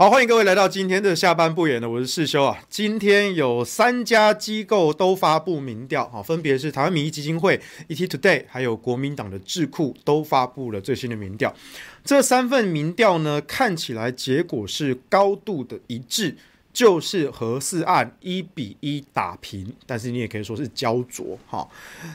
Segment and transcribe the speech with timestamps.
[0.00, 2.58] 好，欢迎各位来到今天的下半部演的，我是世修啊。
[2.70, 11.54] 今天有三家机构都发布民调，好，分别是台湾民意基金会、ET Today，还有国民党的智库都发布了最新的民调。
[12.02, 16.34] 这三份民调呢，看起来结果是高度的一致，
[16.72, 21.38] 就是核四案一比一打平，但是你也可以说是焦灼。
[21.46, 21.68] 哈，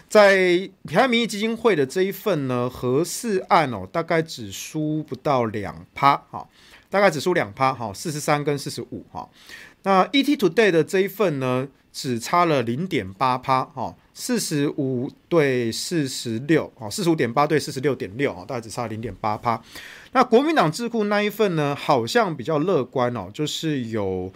[0.09, 6.49] 在台湾民意基金会的这一份呢，核四案哦，大概只输不到两趴，哈。
[6.89, 9.29] 大概只输两趴，哈，四十三跟四十五，哈。
[9.83, 19.61] 那 ET Today 的这一份呢，只差了零点八趴，哈，四十五对四十六，哈，四十五点八对四十六点六，哈，大概只差零点八趴。
[20.13, 24.31] 那国民党智库那一份呢，好像比较乐观哦，就是有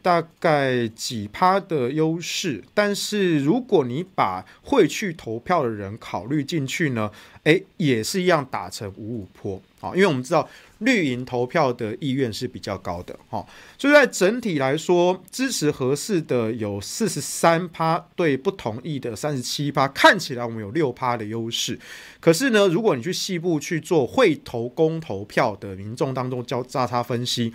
[0.00, 2.64] 大概几趴的优势。
[2.74, 7.10] 但是如果你把会去投票的人考虑进去呢，
[7.48, 10.46] 诶，也是一样打成五五坡，啊，因为我们知道。
[10.78, 13.44] 绿营投票的意愿是比较高的，哈，
[13.76, 21.76] 所以在整体来说，支持合适的有四十三趴，对不同意的三十七趴，看起来我们有六趴的优势。
[22.20, 27.52] 可是呢，如果你去细部去做会投公投票的民众当中交叉差分析，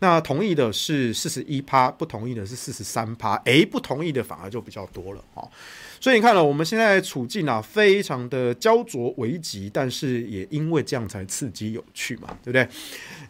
[0.00, 5.48] 那同意的是四十一趴，不同意的是四十三趴，诶，不同意的反而就比较多了，哈。
[6.00, 12.68] 所以你看了，我们现在处境啊，非常的焦灼危急，但是也因为这样才刺激有趣嘛，对不对？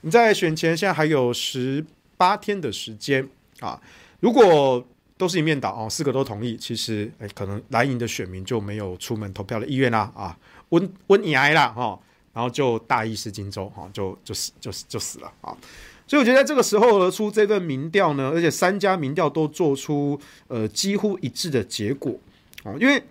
[0.02, 1.84] 你在选前现在还有十
[2.16, 3.26] 八天的时间
[3.60, 3.80] 啊，
[4.20, 4.84] 如果
[5.16, 10.36] 都是一面倒哦，四个都同意，其实诶，可能蓝营的选民就没有出门投票的意愿啦啊，
[10.70, 11.98] 温温以来啦哈，
[12.34, 15.56] 然后就大意失荆州哈，就就死就死就死了啊。
[16.06, 22.14] 所以我觉得在这个时候而出这份民调呢，而且三家民调都做出呃几乎一致的结果。
[22.80, 23.02] 因为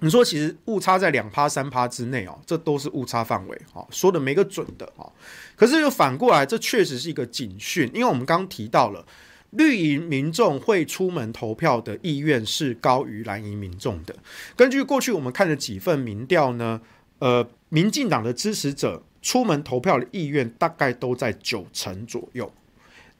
[0.00, 5.10] 你说其实误差在两趴三趴之内哦，这都是误差范围哈，说的没个准的哈。
[5.56, 9.06] 可是又反过来，这确实是一个警讯，因为我们刚提到了
[9.50, 14.14] 绿营民众会出门投票的意愿是高于蓝营民众的。
[14.56, 16.80] 根据过去我们看的几份民调呢，
[17.20, 22.52] 呃，民进党的支持者出门投票的意愿大概都在九成左右，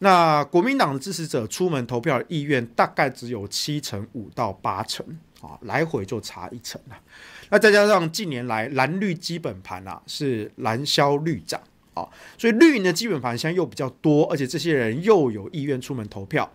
[0.00, 5.06] 那国民党的支持者出门投票的意愿大概只有七成五到八成。
[5.44, 6.96] 啊，来回就差一层了。
[7.50, 11.60] 那再加上近年来蓝绿基本盘啊是蓝消绿涨
[11.92, 12.08] 啊，
[12.38, 16.50] 所以绿营的基本盘现在又比较多，而且这些人又有意愿出门投票，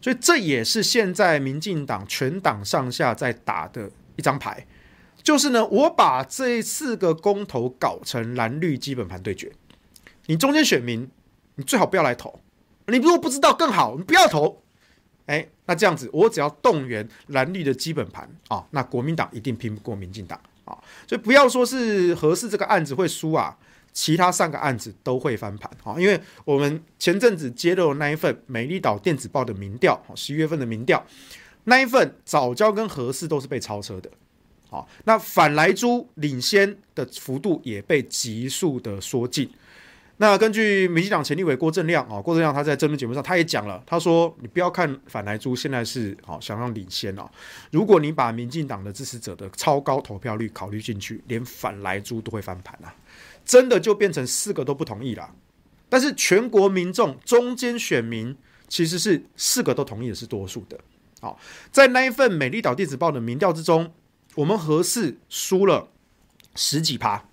[0.00, 4.66] 所以这也是现在民进党全党上下在打的一张牌，
[5.22, 9.52] 就是呢，我把这四个公投搞成蓝绿基本盘对决，
[10.26, 11.08] 你中间选民
[11.56, 12.40] 你最好不要来投，
[12.86, 14.62] 你如果不知道更好，你不要投。
[15.30, 23.56] 哎，那这样子，我只要动员蓝绿的基本盘啊，那国民党一定拼不过民进党啊，所以不要说是核四这个案子会输啊，
[23.92, 31.06] 其他三个案子都会翻盘啊，因为我们前阵子揭露的那一份美丽岛电子报的民调，十一月份的民调，
[31.62, 34.10] 那一份藻礁跟核四都是被超车的，
[34.68, 39.48] 好，那反莱猪领先的幅度也被急速的缩进。
[40.22, 47.26] 那根据民进党前立委郭正亮啊，郭正亮他在政论节目上他也讲了，他说你不要看反莱猪现在是好想要领先哦，
[47.70, 52.94] 如果你把民进党的支持者的超高投票率考虑进去，连反莱猪都会翻盘啊，
[53.46, 55.34] 真的就变成四个都不同意了。
[55.88, 58.36] 但是全国民众中间选民
[58.68, 60.78] 其实是四个都同意的是多数的。
[61.22, 61.40] 好，
[61.72, 63.90] 在那一份美丽岛电子报的民调之中，
[64.34, 65.88] 我们何氏输了
[66.54, 67.24] 十几趴。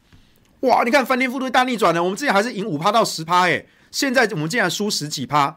[0.61, 0.83] 哇！
[0.83, 5.55] 你看翻天覆地大逆转了，我们之前还是赢五趴到十趴，哎，现在我们竟然输十几趴，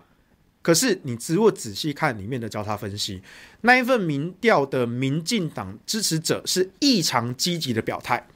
[0.63, 3.23] 可是你如果仔细看里面的交叉分析，
[3.63, 8.27] 那一份民调的民进党支持者是异常积极的表态。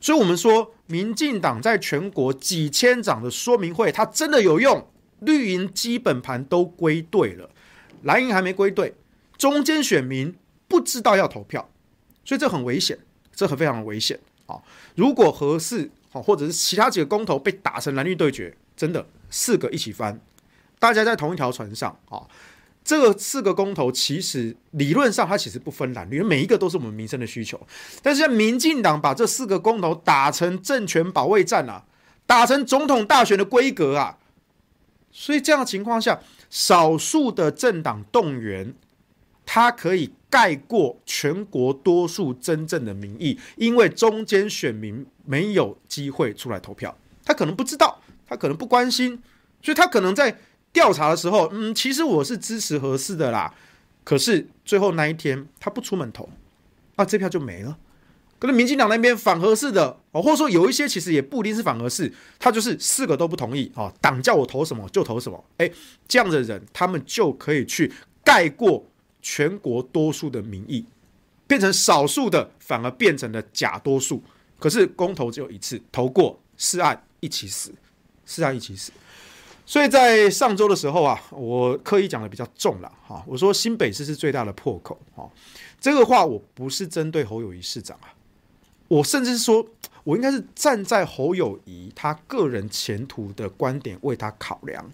[0.00, 4.86] 所以，我们说，民进党在全国几千场的说明会，它真的有用。
[5.20, 7.50] 绿营基本盘都归队了，
[8.04, 8.94] 蓝营还没归队，
[9.36, 10.34] 中间选民
[10.66, 11.68] 不知道要投票，
[12.24, 12.98] 所以这很危险，
[13.34, 14.56] 这很非常危险啊！
[14.94, 20.20] 如果合适四或者是其他几个公投被打成蓝绿对决，真的四个一起翻，
[20.78, 22.26] 大家在同一条船上啊！
[22.82, 27.60] 这个四个公投其实理论上它其实不分蓝绿，每一个都是我们民生的需求。
[28.02, 31.84] 但是民进党把这四个公投打成政权保卫战啊，
[32.26, 34.18] 打成总统大选的规格啊，
[35.12, 38.74] 所以这样的情况下，少数的政党动员，
[39.52, 49.20] 它可以盖过全国多数真正的民意，因为中间选民没有机会出来投票，他可能不知道，他可能不关心，
[49.60, 50.38] 所以他可能在。
[50.72, 53.52] 调查的时候，嗯，其实我是支持合适的啦。
[54.04, 56.28] 可是最后那一天他不出门投，
[56.94, 57.76] 啊，这票就没了。
[58.38, 65.44] 可能民进党那边反合适的，哦，或者说有一些其实也不一定是反合适，他就是四个都不同意，哦，党叫我投什么就投什么。
[65.56, 65.68] 哎，
[66.06, 67.92] 这样的人他们就可以去
[68.22, 68.86] 盖过
[69.22, 70.84] 全国多数的民意，
[71.46, 74.22] 变成少数的反而变成了假多数。
[74.58, 77.72] 可是公投只有一次，投过四案一起死，
[78.24, 78.92] 四案一起死。
[79.64, 83.22] 所以在上周的时候啊，我刻意讲的比较重了哈。
[83.26, 85.30] 我说新北市是最大的破口哈，
[85.80, 88.12] 这个话我不是针对侯友宜市长啊，
[88.88, 89.64] 我甚至是说，
[90.02, 94.90] 我应该是站在侯友宜他个人前途的观点为他考量。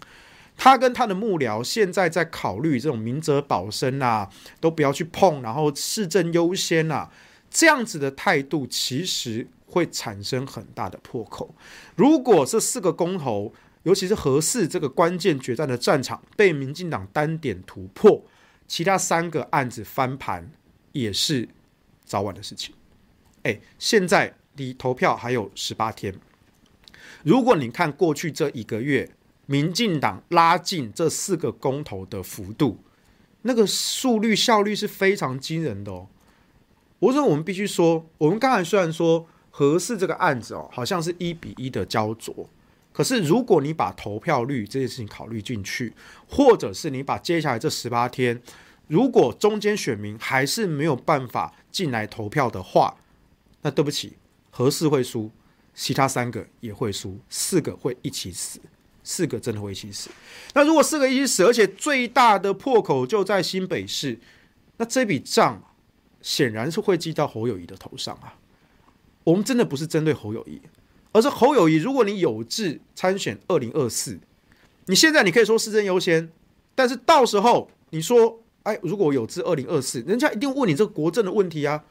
[0.57, 7.11] 他跟他的幕僚现在在考虑这种明哲保身啊，都不要去碰，然后市政优先啊，
[7.49, 11.53] 这样子的态度其实会产生很大的破口。
[11.95, 18.25] 如果这四个公投，尤其是合适这个关键决战的战场被民进党单点突破，
[18.67, 20.51] 其他三个案子翻盘
[20.91, 21.47] 也是
[22.03, 22.73] 早晚的事情。
[23.43, 26.13] 哎，现在离投票还有十八天，
[27.23, 29.09] 如果你看过去这一个月，
[29.47, 32.77] 民进党拉近这四个公投的幅度，
[33.41, 36.07] 那个速率效率是非常惊人的哦。
[36.99, 42.47] 我说我们必须说，我们刚才虽然说核四这个案子哦，好像是一比一的焦灼。
[42.91, 45.93] 可是，如果你把投票率这件事情考虑进去，
[46.27, 48.41] 或者是你把接下来这十八天，
[48.87, 52.97] 如果中间选民还是没有办法进来投票的话，
[53.61, 54.17] 那对不起，
[54.49, 55.29] 核四会输，
[55.75, 58.59] 其他三个也会输，四个会一起死，
[59.07, 60.09] 四个真的会一起死。
[60.53, 64.19] 那如果四个一起死，而且最大的破口就在新北市，
[64.75, 65.63] 那这笔账
[66.21, 68.35] 显然是会记到侯友谊的头上啊。
[69.23, 70.59] 我们真的不是针对侯友谊。
[71.13, 74.19] 而是侯友谊，如果你有志参选二零二四，
[74.87, 76.29] 你现在你可以说市政优先，
[76.75, 81.83] 但是到时候你说，哎，如果有志二零二四，人家一定问你这个国政的问题啊。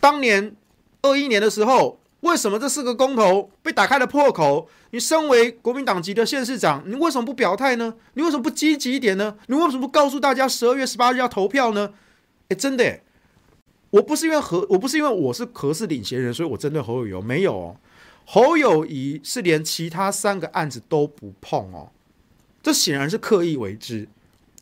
[0.00, 0.56] 当年
[1.02, 4.68] 二一年的时候，为什么这四个公投被打开了破口？
[4.90, 7.94] 你身为国民党籍的县市长，你为什么不表态呢？
[8.14, 9.36] 你为什么不积极一点呢？
[9.46, 11.92] 你为什么不告诉大家十二月十八日要投票呢？
[12.48, 13.00] 哎，真的，
[13.90, 17.76] 我不是因为何，我不是因为我是何氏领衔人，所以我针对侯友宜没有哦。
[18.24, 21.90] 侯友宜是连其他三个案子都不碰哦，
[22.62, 24.08] 这显然是刻意为之。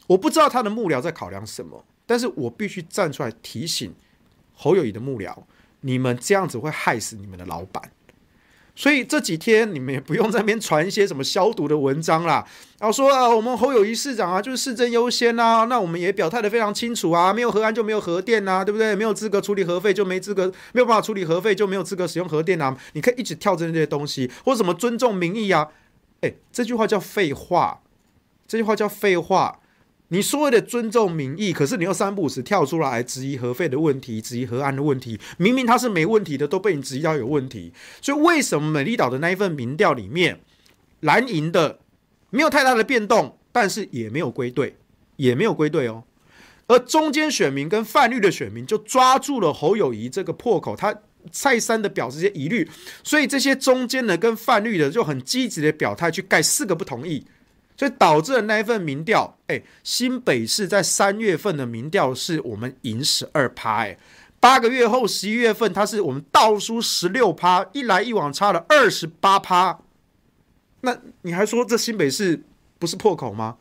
[0.06, 3.94] 我不知道他的幕僚在考量什么，但是我必须站出来提醒
[4.54, 5.36] 侯友宜的幕僚，
[5.80, 7.82] 你们这样子会害死你们的老板。
[8.76, 12.46] 所以这几天你们也不用在那边传一些什么消毒的文章啦，
[12.78, 18.94] 然后说啊，我们侯友谊市长啊，就是市政优先啊，那我们也表态的非常清楚啊，没有核安就没有核电呐，对不对？
[18.94, 22.74] 没有资格处理核废就没资格，没有办法处理核废就没有资格使用核电啊。
[22.94, 25.68] 你可以一直跳着那些东西，或者什么尊重民意啊，
[26.20, 27.82] 诶，这句话叫废话，
[28.46, 29.59] 这句话叫废话。
[30.12, 37.72] 你所谓的尊重民意，可是你又三不五时跳出来质疑核废的问题，质疑核安的问题，明明他是没问题的，都被你质疑到有问题。
[38.02, 40.40] 所以为什么美丽岛的那一份民调里面，
[41.00, 41.78] 蓝营的
[42.30, 44.76] 没有太大的变动，但是也没有归队，
[45.14, 46.02] 也没有归队哦。
[46.66, 50.92] 而中间选民跟泛绿的选民就抓住了侯友宜这个破口，他
[51.30, 52.68] 再三的表示这些疑虑，
[53.04, 57.24] 所以这些中间的跟泛绿的就很积极的表态去盖四个不同意。
[57.80, 63.96] 所以导致了那一份民调，哎，新北市在三月份的民调是我们赢十二趴，哎，
[64.38, 69.78] 八个月后十一月份，它是我们倒输十六趴，一来一往差了二十八趴。
[70.82, 72.42] 那你还说这新北市
[72.78, 73.56] 不是破口吗？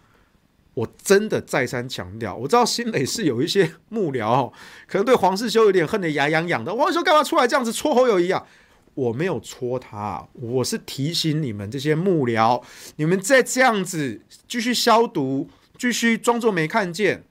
[0.74, 4.52] 我真的再三强调，我知道新北市有一些幕僚
[4.86, 8.46] 可能对黄世修有点恨得牙痒痒的，黄世修干嘛出来这样子戳侯友宜啊？
[8.94, 12.64] 我没有戳他，我是提醒你们这些幕僚，
[12.98, 17.24] 你们再这样子继续消毒，继续装作没看见，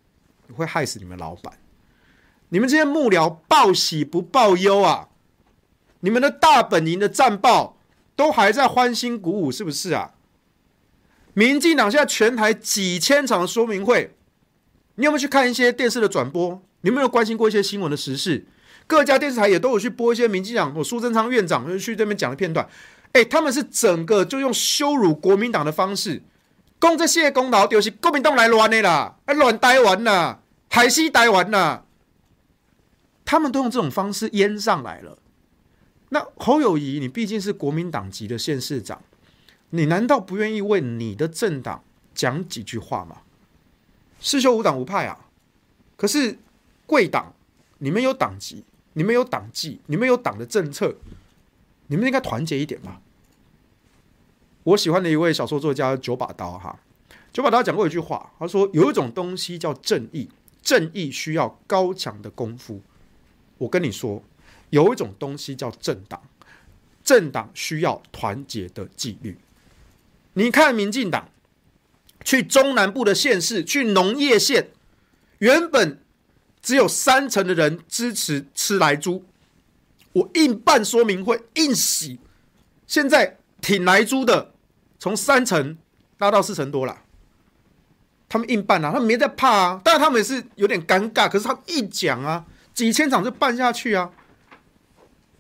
[0.55, 1.59] 会害死你们老板。
[2.51, 5.09] 你们这些幕僚报喜不报忧啊！
[6.01, 7.77] 你们的大本营的战报
[8.17, 10.15] 都还在欢欣鼓舞，是不是啊？
[11.35, 14.17] 民进党现在全台几千场的说明会，
[14.95, 16.63] 你有没有去看一些电视的转播？
[16.81, 18.47] 你有没有关心过一些新闻的时事？
[18.89, 22.69] 各家电视台也都有去播一些民进党，我苏贞昌院长去这边讲的片段。
[23.13, 26.23] 哎，他们是整个就用羞辱国民党的方式，
[26.81, 30.39] 攻这些功劳，就是国民党来乱的啦，哎，乱台湾呐，
[30.71, 31.85] 海西台湾呐。
[33.25, 35.19] 他们都用这种方式淹上来了。
[36.09, 39.03] 那侯友宜，你毕竟是国民党籍的县市长，
[39.69, 43.19] 你难道不愿意为你的政党讲几句话吗？
[44.19, 45.27] 世修无党无派啊。
[45.95, 46.39] 可是
[46.87, 47.35] 贵党，
[47.77, 48.65] 你们有党籍，
[48.99, 50.97] 你们有党纪，你们有党的政策，
[51.87, 53.01] 你们应该团结一点吧。
[54.65, 56.81] 我喜欢的一位小说作家九把刀哈，
[57.33, 60.29] 九把刀讲过一句话，他说有一种东西叫正义，
[60.61, 62.83] 正义需要高强的功夫。
[63.59, 64.21] 我跟你说，
[64.71, 66.21] 有一种东西叫政党，
[67.05, 69.39] 政党需要团结的纪律。
[70.33, 71.31] 你看，民进党
[72.25, 74.71] 去中南部的县市，去农业县，
[75.39, 76.01] 原本
[76.63, 79.25] 只有三成的人支持吃莱猪，
[80.13, 82.19] 我硬办说明会，硬洗，
[82.87, 84.53] 现在挺莱猪的
[84.99, 85.77] 从三成
[86.19, 87.03] 拉到四成多了。
[88.29, 92.47] 他们硬办啊，他们没在怕啊，当然他们也是有点尴尬，可是他一讲啊。
[92.75, 94.13] 几千场就办下去啊！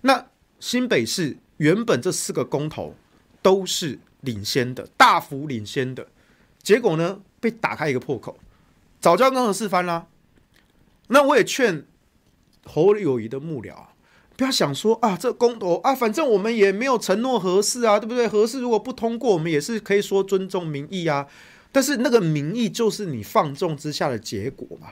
[0.00, 0.26] 那
[0.58, 2.96] 新北市原本这四个公投
[3.40, 6.08] 都是领先的，大幅领先的，
[6.64, 8.36] 结果呢，被打开一个破口，
[9.00, 10.08] 早就要跟核四翻啦。
[11.08, 11.84] 那我也劝
[12.64, 13.74] 侯友宜的幕僚，
[14.36, 18.28] 不要想说啊，这公投啊，反正我们也没有承诺核四啊，对不对？
[18.28, 21.26] 核四如果不通过，我们也是可以说尊重民意啊。
[21.72, 24.88] 但是那个民意就是你放纵之下的结果嘛。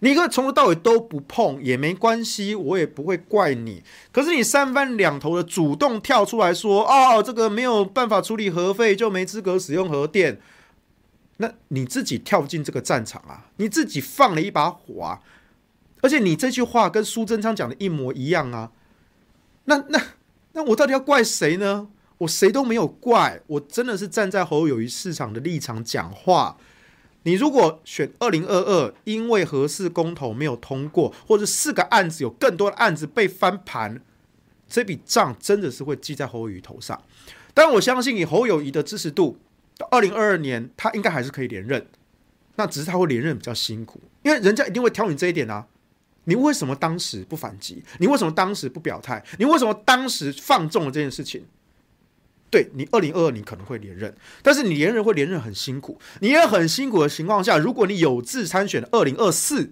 [0.00, 3.82] 你可以从头到尾都不碰也没关系，我也不会怪你。
[4.12, 10.40] 可是你三番两头的主动跳出来说：“哦，这个没有办法处理核废，就没资格使用核电。”
[11.38, 15.20] 那你自己跳进这个战场啊，你自己放了一把火啊！
[16.00, 18.70] 而且你这句话跟苏贞昌讲的一模一样啊。
[19.64, 20.00] 那那
[20.52, 21.88] 那我到底要怪谁呢？
[22.18, 26.56] 我谁都没有怪，我真的是站在侯友谊市场的立场讲话。
[27.22, 34.00] 你如果选二零二二，因为核四公投没有通过，或者四个案子有更多的案子被翻盘，
[34.68, 37.00] 这笔账真的是会记在侯友谊头上。
[37.54, 39.36] 但我相信以侯友谊的支持度，
[39.78, 41.86] 到二零二二年他应该还是可以连任。
[42.56, 45.64] 那只是他会连任比较辛苦，因为人家一定会挑你这一点啊。
[46.24, 47.84] 你为什么当时不反击？
[48.00, 49.24] 你为什么当时不表态？
[49.38, 51.44] 你为什么当时放纵了这件事情？
[52.50, 56.00] 对你，二零二二你可能会连任，但是你连任会连任很辛苦。
[56.20, 59.70] 你也很辛苦的情况下，如果你有志参选二零二四，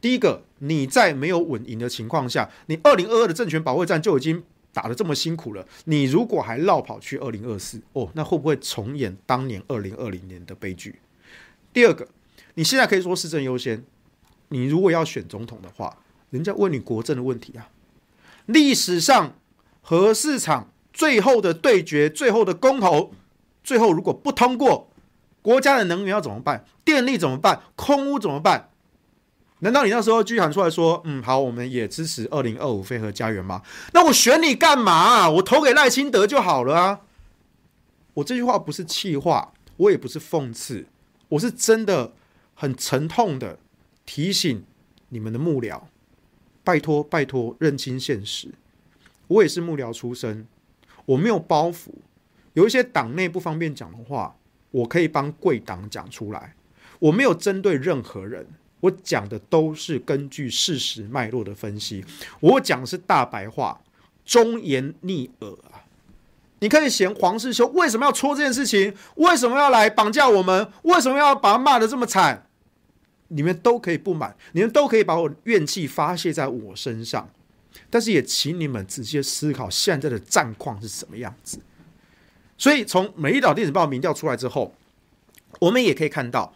[0.00, 4.42] 第一个你在没有稳赢的情况下，你二零二二的政权保卫战就已经
[4.74, 11.00] 打得这么辛苦了，你如果还落跑去二零二四，哦，那会不会重演当年二零二零年的悲剧？
[11.72, 12.06] 第二个，
[12.54, 13.82] 你现在可以说市政优先，
[14.48, 15.96] 你如果要选总统的话，
[16.28, 17.70] 人家问你国政的问题啊，
[18.46, 19.34] 历史上
[19.80, 20.68] 核市场。
[20.96, 23.12] 最后的对决，最后的公投，
[23.64, 24.88] 最后如果不通过，
[25.42, 26.64] 国家的能源要怎么办？
[26.84, 27.62] 电力怎么办？
[27.74, 28.70] 空屋怎么办？
[29.64, 33.62] 难道你那时候继续喊出来说，嗯，好，我们也支持二零二五飞核家园吗？
[33.94, 35.30] 那我选你干嘛？
[35.30, 37.00] 我投给赖清德就好了啊！
[38.12, 40.84] 我这句话不是气话，我也不是讽刺，
[41.30, 42.12] 我是真的
[42.52, 43.58] 很沉痛的
[44.04, 44.62] 提醒
[45.08, 45.80] 你们的幕僚，
[46.62, 48.50] 拜托拜托，认清现实。
[49.28, 50.46] 我也是幕僚出身。
[51.06, 51.88] 我没有包袱，
[52.52, 54.36] 有一些党内不方便讲的话，
[54.70, 56.54] 我可以帮贵党讲出来。
[56.98, 58.46] 我没有针对任何人，
[58.84, 62.04] 我讲的都是根据事实脉络的分析。
[62.40, 63.80] 我讲的是大白话，
[64.26, 65.88] 忠言逆耳啊！
[66.58, 68.94] 你可以嫌黄世修为什么要戳这件事情？
[69.16, 70.70] 为什么要来绑架我们？
[70.82, 72.46] 为什么要把他骂得这么惨？
[73.28, 77.30] 你们都可以不满，你们都可以把我怨气发泄在我身上。
[77.88, 81.58] 但是也请你们仔细思考现在的战况是什么样子。
[82.58, 84.74] 所以从美丽岛电子报民调出来之后，
[85.58, 86.54] 我们也可以看到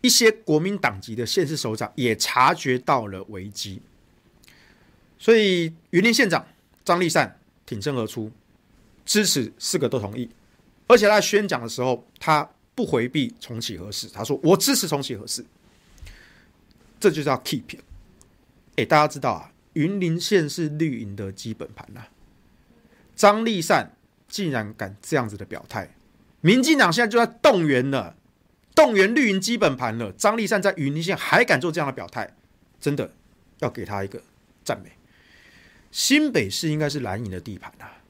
[0.00, 3.80] 一些国民党籍的县市首长也察觉到了危机。
[5.18, 6.46] 所以云林县长
[6.84, 8.30] 张立善挺身而出，
[9.04, 10.28] 支持四个都同意，
[10.86, 15.44] 而且他在宣讲的时候，他不回避重启核四，他说我支持重启核四，
[17.00, 17.78] 这就叫 keep。
[18.76, 19.52] 哎，大家知道啊。
[19.72, 22.06] 云林县是绿营的基本盘呐，
[23.14, 23.94] 张立善
[24.26, 25.94] 竟然敢这样子的表态，
[26.40, 28.16] 民进党现在就在动员了，
[28.76, 32.36] 动员绿营基本盘了，张立善在云林县还敢做这样的表态，
[32.78, 33.10] 真的
[33.58, 34.22] 要给他一个
[34.62, 34.92] 赞美。
[35.90, 38.02] 新北市应该是蓝营的地盘啊，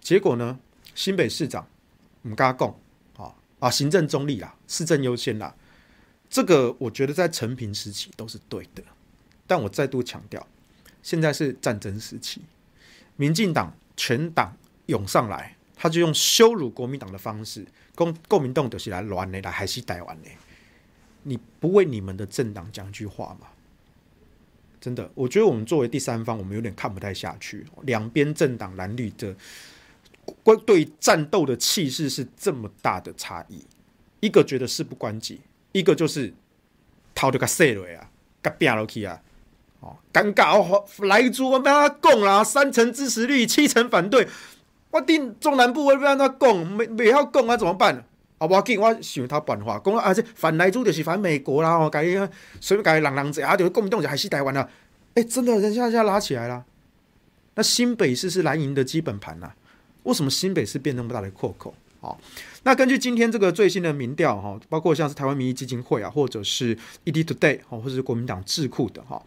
[0.00, 0.58] 结果呢，
[0.94, 1.68] 新北市长
[2.22, 2.68] 唔敢讲
[3.18, 5.54] 啊啊，行政中立啦，市政优先啦，
[6.30, 8.82] 这个我觉得在陈平时期都是对的，
[9.46, 10.46] 但我再度强调，
[11.02, 12.40] 现在是战争时期，
[13.16, 14.56] 民进党全党
[14.86, 17.64] 涌上来，他就用羞辱国民党的方式，
[17.94, 20.28] 公国民党就是来乱的，来还是台湾的，
[21.24, 23.48] 你不为你们的政党讲句话吗？
[24.80, 27.66] 真的，我觉得我们作为第三方，我们有点看不太下去。
[27.82, 29.34] 两边政党蓝绿的
[30.44, 33.64] 关对战斗的气势是这么大的差异，
[34.20, 35.40] 一个觉得事不关己，
[35.72, 36.32] 一个就是
[37.14, 38.08] 逃就个碎了呀，
[38.42, 39.20] 个变落去啊，
[39.80, 44.28] 哦，尴尬哦，莱猪我不要他讲啦，三成支持率，七成反对，
[44.96, 47.94] 我定中南部我不要他讲，没没要讲啊，怎么办？
[48.38, 52.02] 啊，我紧，我想他办法，讲啊，这反莱猪就是反美国啦，哦，改
[52.60, 54.66] 随便改人人者啊，就是国民党就还是台湾了。
[55.12, 56.64] 哎，真的，人家现在拉起来了。
[57.56, 59.52] 那新北市是蓝营的基本盘呐、
[60.04, 61.74] 为什么新北市变那么大的破口？
[62.00, 62.16] 哦，
[62.62, 69.22] 那根据今天这个最新的民调哈，包括像是台湾民意基金会啊，或者是 ED Today 哦或者是国民党智库的哈，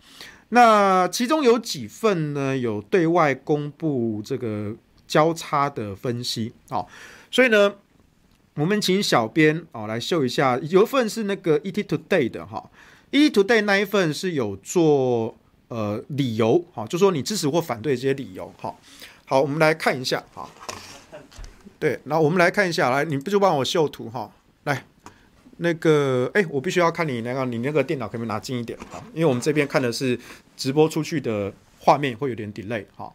[0.49, 4.75] 那其中有几份呢有对外公布这个
[5.10, 6.86] 交叉的分析啊，
[7.30, 7.76] 所以呢。
[8.56, 12.69] 我们请小编哦来秀一下，有一份是那个 ETtoday 的哈
[13.10, 15.34] ，ETtoday 那一份是有做
[15.69, 18.76] 呃理由哈，就说你支持或反对这些理由哈。
[19.26, 20.50] 好，我们来看一下哈。
[21.80, 24.30] 对，那我们来看一下，来，你不就帮我秀图哈？
[24.65, 24.84] 来，
[25.58, 29.00] 那个，哎，我必须要看你那个，你那个电脑可不可以拿近一点啊？
[29.13, 30.19] 因为我们这边看的是
[30.58, 33.10] 直播出去的画面，会有点 delay 哈。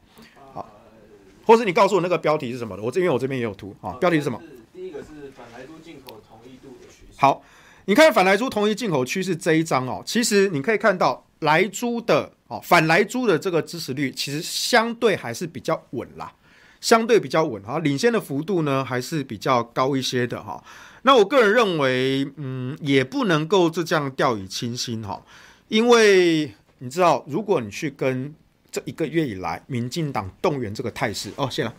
[1.45, 2.83] 好，或是你告诉我那个标题是什么的？
[2.83, 4.41] 我这边我这边也有图啊，标题是什么？
[4.73, 7.19] 第一个是反莱猪进口同意度的趋势。
[7.19, 7.43] 好，
[7.85, 16.33] 你看反莱猪同意进口趋势这一张哦，其实你可以看到莱猪的哦，反莱猪的这个支持率其实相对还是比较稳啦，
[16.81, 20.63] 相对比较稳哈，领先的幅度呢还是比较高一些的哈。
[21.03, 25.23] 那我个人认为，嗯，也不能够就这样掉以轻心哈，
[25.69, 28.35] 因为你知道，如果你去跟
[28.75, 31.73] 这一个月以来民进党动员这个态势哦，谢了，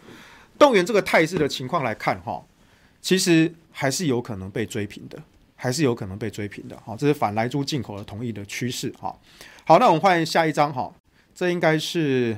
[0.57, 2.41] 动员这个态势的情况来看哈。
[3.01, 5.21] 其实还是有可能被追平的，
[5.57, 6.81] 还是有可能被追平的。
[6.85, 8.89] 好，这是反来猪进口的同意的趋势。
[8.97, 9.13] 哈，
[9.65, 10.73] 好，那我们换下一张。
[10.73, 10.89] 哈，
[11.35, 12.31] 这应该是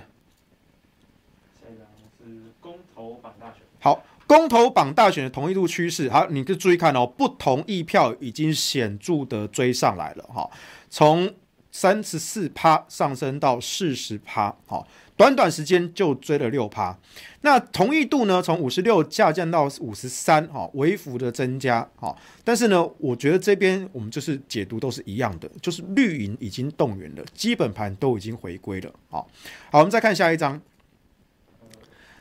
[1.62, 1.86] 下一张
[2.18, 3.58] 是公投榜大选。
[3.80, 6.10] 好，公投榜大选的同意度趋势。
[6.10, 10.24] 好，你可以注意看哦，不同意票已经显著的追上来了。
[10.24, 10.50] 哈，
[10.90, 11.32] 从
[11.80, 14.56] 三十四趴上升到四十趴。
[14.66, 14.88] 好。
[15.16, 16.96] 短短时间就追了六趴，
[17.42, 18.40] 那同意度呢？
[18.40, 22.16] 从五十六下降到五十三，哈，微幅的增加，哈。
[22.44, 29.28] 但是呢，我觉得这边我们就是解读都是一样的，就是绿营已经动员了，基本盘都已经回归了，好。
[29.72, 30.62] 好，我们再看下一张。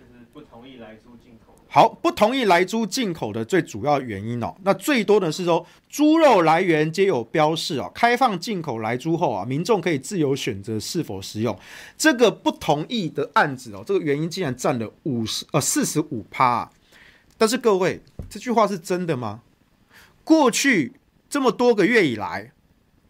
[0.01, 0.97] 就是不同意来。
[1.77, 11.55] 好，不同意来猪进口的最主要原因哦，那最多的是说猪肉来源皆有标示哦，开放进口来猪后啊，民众可以自由选择是否食用。
[11.99, 16.71] 这个不同意的案子哦，这个原因竟然占了五十呃四十五趴。
[17.37, 19.43] 但是各位，这句话是真的吗？
[20.25, 20.95] 过去
[21.29, 22.53] 这么多个月以来，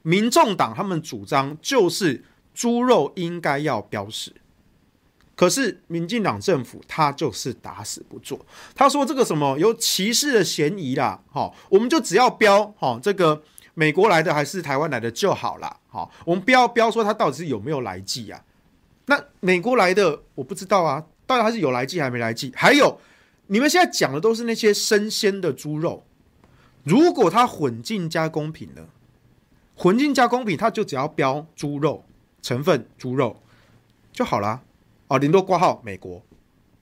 [0.03, 4.33] 民众党他们主张就是猪肉应该要标示。
[5.37, 8.41] 可是民进党政府他就是打死不做，
[8.75, 13.43] 他说这个什么有歧视的嫌疑啦，好，我们就只要标好这个
[13.75, 18.43] 美国来的还是台湾来的就好了，好，我们不要标说他到底是有没有来记啊？
[19.05, 22.51] 那美国来的我不知道啊，到底他是有来记还没来记？
[22.57, 22.99] 还有
[23.49, 26.05] 你们现在讲的都是那些生鲜的猪肉，
[26.83, 28.87] 如果它混进加工品呢？
[29.77, 32.03] 混进加工品，它就只要标猪肉
[32.41, 33.43] 成分，猪肉
[34.11, 34.63] 就好了。
[35.09, 36.25] 哦，顶多挂号美国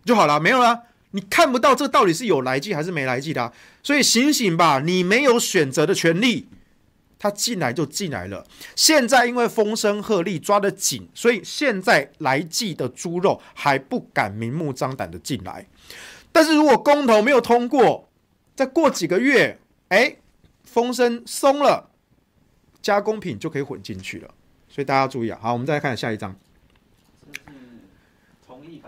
[0.04, 0.82] 就好了，没有啦。
[1.10, 6.48] 你看不到这到底是有来记还是没来记的，所以醒醒吧，你没有选择的权利，
[7.18, 8.44] 他进来就进来了。
[8.74, 15.66] 现在因为风声鹤唳抓得紧，所以现在来记的猪肉还不敢明目张胆的进来。
[16.32, 18.08] 但是如果公投没有通过，
[18.56, 19.56] 再过几个月，
[19.90, 20.16] 哎，
[20.64, 21.90] 风声松了，
[22.82, 24.28] 加工品就可以混进去了。
[24.68, 25.38] 所以大家注意啊。
[25.40, 26.34] 好，我们再来看下一张。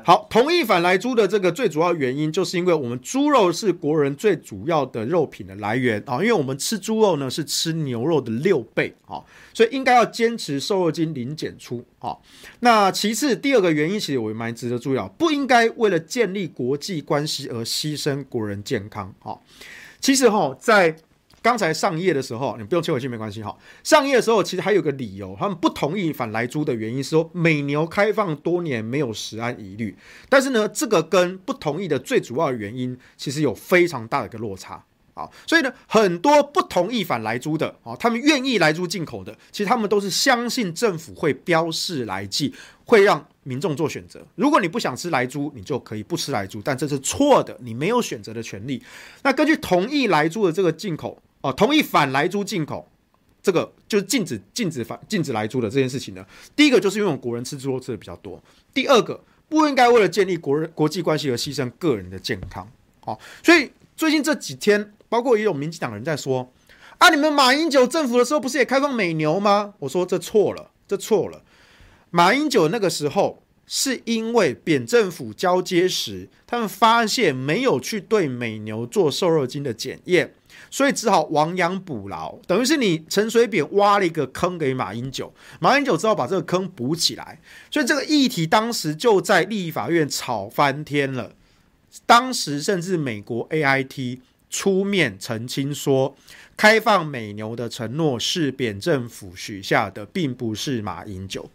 [0.02, 12.16] 好，同意反来猪的这个最主要原因，就是因为我们猪肉是国人最主要的肉品的来源啊，因为我们吃猪肉呢是吃牛肉的六倍啊，所以应该要坚持瘦肉精零检出啊。
[12.60, 19.36] 那其次第二个原因，其实我也蛮值得注意啊，不应该为了建立国际关系而牺牲国人健康啊。
[19.98, 20.94] 其实哈，在
[21.46, 23.56] 刚才上页的时候，你不用切回去没关系哈。
[23.84, 29.96] 上页的时候其实还有个理由，他们不同意反莱猪的原因是说美牛开放多年没有食安疑虑，
[30.28, 35.30] 但是呢，这个跟不同意的最主要的原因其实有非常大的一个落差啊。
[35.46, 42.52] 所以呢，很多不同意反来猪的啊，他们愿意来猪进口的，其实他们都是相信政府会标示来记，
[42.84, 44.26] 会让民众做选择。
[44.34, 48.82] 如果你不想吃来猪，你就可以不吃来猪，但这是错的，你没有选择的权利。
[49.22, 51.22] 那根据同意来猪的这个进口。
[51.46, 52.88] 哦，同意反莱猪进口，
[53.40, 56.26] 这个就是禁止禁止反禁止莱猪的这件事情呢。
[56.56, 58.42] 第一个就是因为我们国人吃猪肉吃的比较多，
[58.74, 62.68] 第二个不应该为了建立国人国际关系而牺牲个人的健康。
[62.98, 66.50] 好，所以最近这几天，包括也有民进党人在说
[66.98, 69.74] 啊，你们马英九政府的时候不是也开放美牛吗？
[69.78, 71.42] 我说这错了，这错了。
[72.10, 80.34] 马英九那个时候是因为扁政府交接时，他们发现没有去对美牛做瘦肉精的检验。
[80.70, 87.40] 所以只好亡羊补牢，等于是你陈水扁挖了一个坑给马英九，马英九只好把这个坑补起来。
[87.70, 91.32] 所以这个议题当时就在立法院吵翻天了。
[92.04, 94.18] 当时甚至美国 AIT
[94.50, 96.14] 出面澄清说，
[96.56, 101.50] 开放美牛的承诺是扁政府许下的，并不是马英九。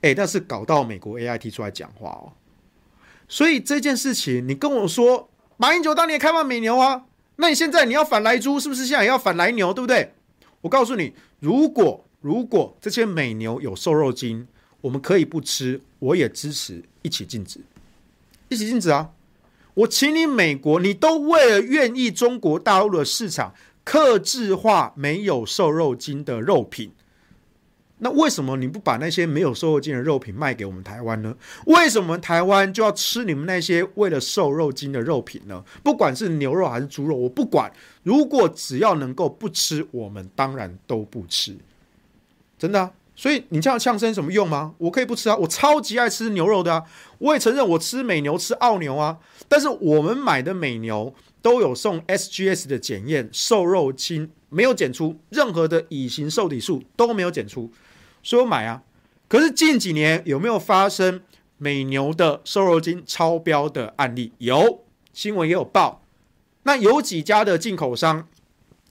[0.00, 2.32] 诶，但是搞到美国 AIT 出来讲话哦。
[3.28, 7.04] 所以这件事情，你跟我说，马英九当年开放美牛啊？
[7.40, 10.12] 那你现在你要反来猪，是不是现在也要反来牛，对不对？
[10.60, 14.48] 我告诉你，如果如果这些美牛有瘦肉精，
[14.80, 17.60] 我们可以不吃，我也支持一起禁止，
[18.48, 19.10] 一起禁止啊！
[19.74, 26.90] 我请你美国，你都为了愿意中国大陆的市场，克制化没有瘦肉精的肉品。
[28.00, 31.34] 那为什么你不把那些没有瘦肉精的肉品卖给我们台湾呢？
[31.66, 35.64] 为什么台湾就要吃你们那些为了瘦肉精的肉品呢？
[35.82, 37.72] 不管是牛肉还是猪肉，我不管。
[38.04, 41.56] 如果只要能够不吃，我们当然都不吃。
[42.56, 44.74] 真的，所以你这样呛声什么用吗？
[44.78, 46.84] 我可以不吃啊，我超级爱吃牛肉的啊。
[47.18, 49.18] 我也承认我吃美牛、吃澳牛啊。
[49.48, 57.70] 但是我们买的美牛都有送 SGS 的检验，瘦肉精没有检出，任何的乙型受体素都没有检出。
[58.22, 58.82] 所以我买啊，
[59.28, 61.22] 可是近几年有没有发生
[61.56, 64.32] 美牛的瘦肉精超标的案例？
[64.38, 66.02] 有，新闻也有报。
[66.64, 68.28] 那有几家的进口商，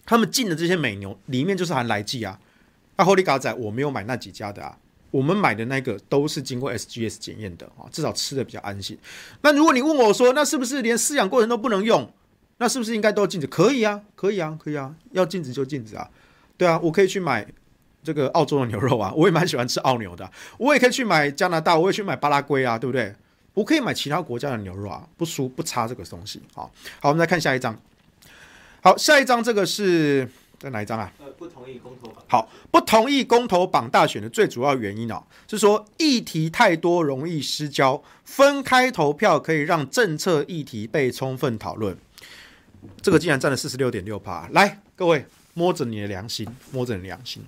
[0.06, 2.40] 他们进的这些美牛里面就是含莱剂啊。
[2.96, 4.78] 那 Holy 嘎仔，我没有买那几家的啊，
[5.12, 8.98] 我们买的那个都是经过 SGS 检验的啊，至少吃的比较安心。
[9.42, 12.12] 那如果你问我说，那是不是连饲养过程都不能用？
[12.58, 13.46] 那是不是应该都禁止？
[13.46, 16.10] 可以啊，可以啊，可以啊，要禁止就禁止啊。
[16.58, 17.48] 对啊，我可以去买。
[18.08, 20.32] 这个澳洲的牛肉啊，我也蛮喜欢吃澳牛的。
[20.58, 23.14] 我也可以去买加拿大，我也去买巴拉圭啊，对不对？
[23.54, 26.42] 我可以买其他国家的牛肉啊，不输不差这个东西。
[26.56, 27.78] 好，好，我们再看下一张。
[28.82, 30.26] 好，下一张这个是
[30.58, 31.12] 在哪一张啊？
[31.20, 32.24] 呃，不同意公投榜。
[32.30, 41.98] 好，不同意公投榜大选的最主要原因哦，是说议题太多容易失焦，分开投票可以让政策议题被充分讨论。
[43.02, 44.48] 这个竟然占了四十六点六趴。
[44.54, 47.44] 来，各位摸着你的良心，摸着你的良心。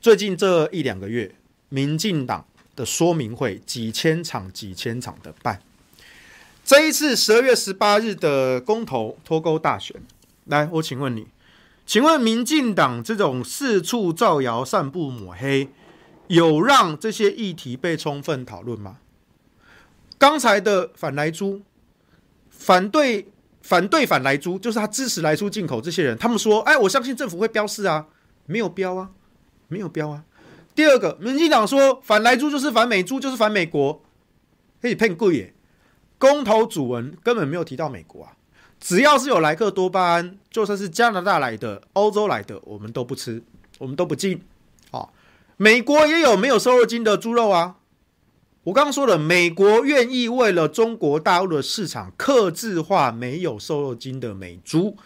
[0.00, 1.34] 最近这一两个月，
[1.70, 5.60] 民进党的说明会几千场、几千场的办。
[6.64, 10.00] 这一次十二月十八日的公投脱钩大选，
[10.44, 11.26] 来，我请问你，
[11.84, 15.68] 请问民进党这种四处造谣、散布抹黑，
[16.28, 18.98] 有让这些议题被充分讨论吗？
[20.16, 21.62] 刚才的反莱猪、
[22.50, 23.26] 反对、
[23.62, 28.06] 反对反莱猪，就是他支持莱猪进口这些人，他们说：“哎，我相信政府会标示啊，
[28.46, 29.10] 没有标啊。”
[29.68, 30.24] 没有标啊！
[30.74, 34.02] 第二个，民进党说反莱猪就是反美猪，就是反美国，
[34.82, 35.54] 可以骗贵耶！
[36.18, 38.32] 公投主文根本没有提到美国啊！
[38.80, 43.42] 只要是有莱克多巴胺，就算是加拿大来的、欧洲来的，我们都不吃，
[43.78, 44.40] 我们都不进。
[44.90, 45.12] 好，
[45.56, 47.76] 美国也有没有瘦肉精的猪肉啊！
[48.64, 54.96] 我刚刚说了，美国愿意为了中国大陆的市场，克制化没有瘦肉精的美猪，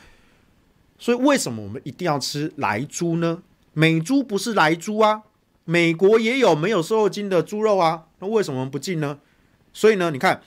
[0.99, 3.43] 所以为什么我们一定要吃莱猪呢？
[3.73, 5.23] 美猪不是来猪啊，
[5.65, 9.19] 美国也有没有瘦肉精的猪肉啊，那为什么不进呢？
[9.73, 10.43] 所以呢，你看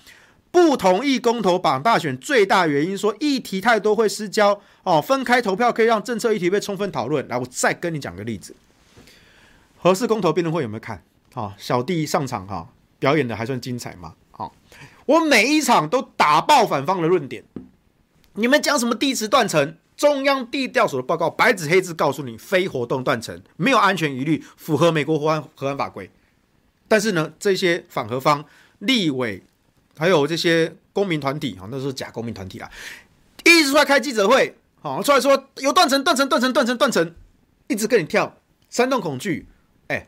[0.51, 7.27] 不同意公投绑大选最大原因，说议题太多会失焦哦，分开投票可以让政策议题被充分讨论。
[7.27, 8.55] 来，我再跟你讲个例子，
[9.77, 11.03] 何氏公投辩论会有没有看？
[11.33, 14.13] 啊，小弟上场哈，表演的还算精彩嘛？
[14.31, 14.53] 好，
[15.05, 17.43] 我每一场都打爆反方的论点，
[18.35, 19.75] 你们讲什么地磁断层？
[19.95, 26.09] 中央地调所的报告白纸黑字告诉你，非活动断层，没有安全疑虑，符合美国核安核安法规。
[26.87, 28.43] 但是呢，这些反核方
[28.79, 29.41] 立委
[29.97, 32.69] 还有这些公民团体，哈，那是假公民团体啦，
[33.45, 37.15] 一直出来开记者会，好出来说有断层、断层、断层、断层、断层，
[37.67, 38.37] 一直跟你跳，
[38.69, 39.47] 煽动恐惧。
[39.87, 40.05] 哎，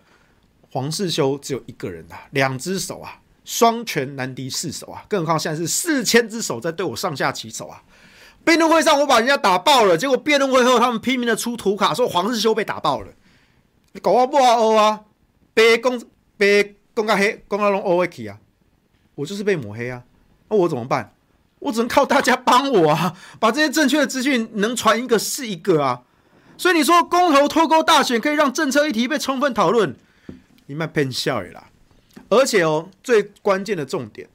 [0.70, 7.82] 黄世修只有一个人啊，两只手啊，双拳难敌四手啊，更何况现在是四千只手在对我上下其手啊。
[8.48, 13.08] 辩论会上我把人家打爆了，结果辩论会后他们拼命的出图卡，说黄世修被打爆了。
[13.92, 15.02] 你搞我不啊欧啊，
[15.54, 16.02] 被公
[16.38, 18.38] 被公告黑，公告龙欧维奇啊，
[19.16, 20.02] 我就是被抹黑啊，
[20.48, 21.14] 那我怎么办？
[21.60, 26.04] 我只能靠大家帮我啊，把这些正确的资讯能传一个是一个啊。
[26.58, 29.94] 所以你说公投脱钩大选可以让政策议题被充分讨论，
[30.68, 31.68] 你卖骗笑啦。
[32.30, 34.30] 而且哦，最关键的重点，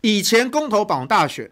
[0.00, 1.48] 以前公投绑大选，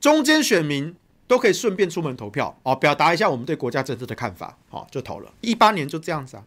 [0.00, 0.96] 中间选民
[1.32, 5.32] 都可以顺便出门投票哦，表达一下我们对国家政策的看法，好就投了。
[5.40, 6.44] 一八年就这样子啊。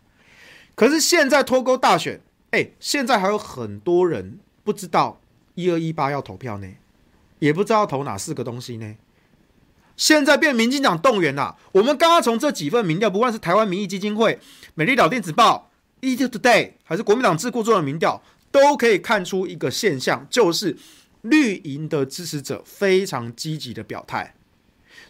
[0.76, 2.22] 可是现在脱钩大选，
[2.52, 5.20] 哎，现在还有很多人不知道
[5.56, 6.68] 一二一八要投票呢，
[7.40, 8.96] 也不知道投哪四个东西呢。
[9.98, 11.58] 现在变民进党动员了。
[11.72, 14.40] 我们刚刚从这几份民调，不管是台湾民意基金会、
[14.76, 15.72] 美丽岛电子报、
[16.02, 18.22] ET Today，还是国民党智库做的民调，
[18.52, 20.78] 都可以看出一个现象，就是
[21.22, 24.36] 绿营的支持者非常积极的表态，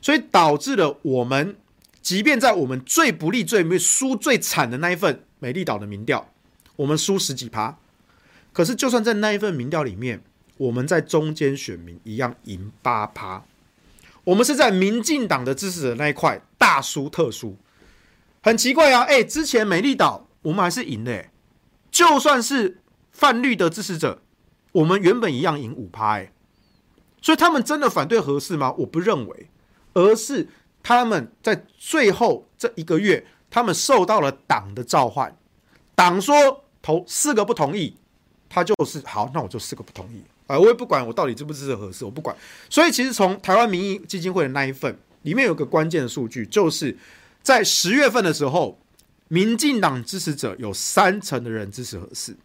[0.06, 1.56] 所以导致了我们，
[2.00, 5.24] 即便在我们最不利、最输最惨的那一份。
[5.40, 6.30] 美丽岛的民调，
[6.76, 7.76] 我们输十几趴，
[8.54, 10.22] 可是就算在那一份民调里面，
[10.58, 13.44] 我们在中间选民一样赢八趴。
[14.26, 17.58] 我们是在民进党的支持者那一块大输特输，
[18.44, 19.02] 很奇怪啊！
[19.02, 21.26] 哎，之前美丽岛我们还是赢的，
[21.90, 22.78] 就算是
[23.12, 24.22] 泛绿的支持者，
[24.72, 26.32] 我们原本一样赢五趴，哎，
[27.24, 28.72] 所以他们真的反对合适吗？
[28.80, 29.50] 我不认为，
[29.96, 30.48] 而是
[30.84, 33.26] 他们在最后这一个月。
[33.48, 35.34] 他们受到了党的召唤，
[35.96, 37.96] 党说投四个不同意，
[38.50, 42.36] 他就是好，那我就四个不同意啊、我也不管我到底支不支持核四，我不管。
[42.70, 46.98] 所以其实从台湾民意基金会的那一份里面有个关键的数据，就是
[47.42, 48.78] 在十月份的时候，
[49.30, 52.36] 民进党支持者有三成的人支持核四，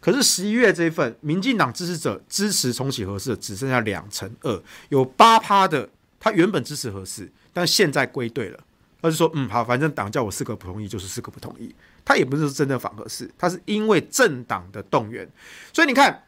[0.00, 8.58] 可是十一月这一份，民进党支持者支持重启核四的只剩下两成二，有八趴的他原本支持核四，但现在归队了。
[9.00, 11.72] 他就说：“嗯，好，反正党叫我四个不同意，就是四个不同意。
[12.04, 15.28] 他也不是真的反核四，他是因为政党的动员。
[15.72, 16.24] 所以你看，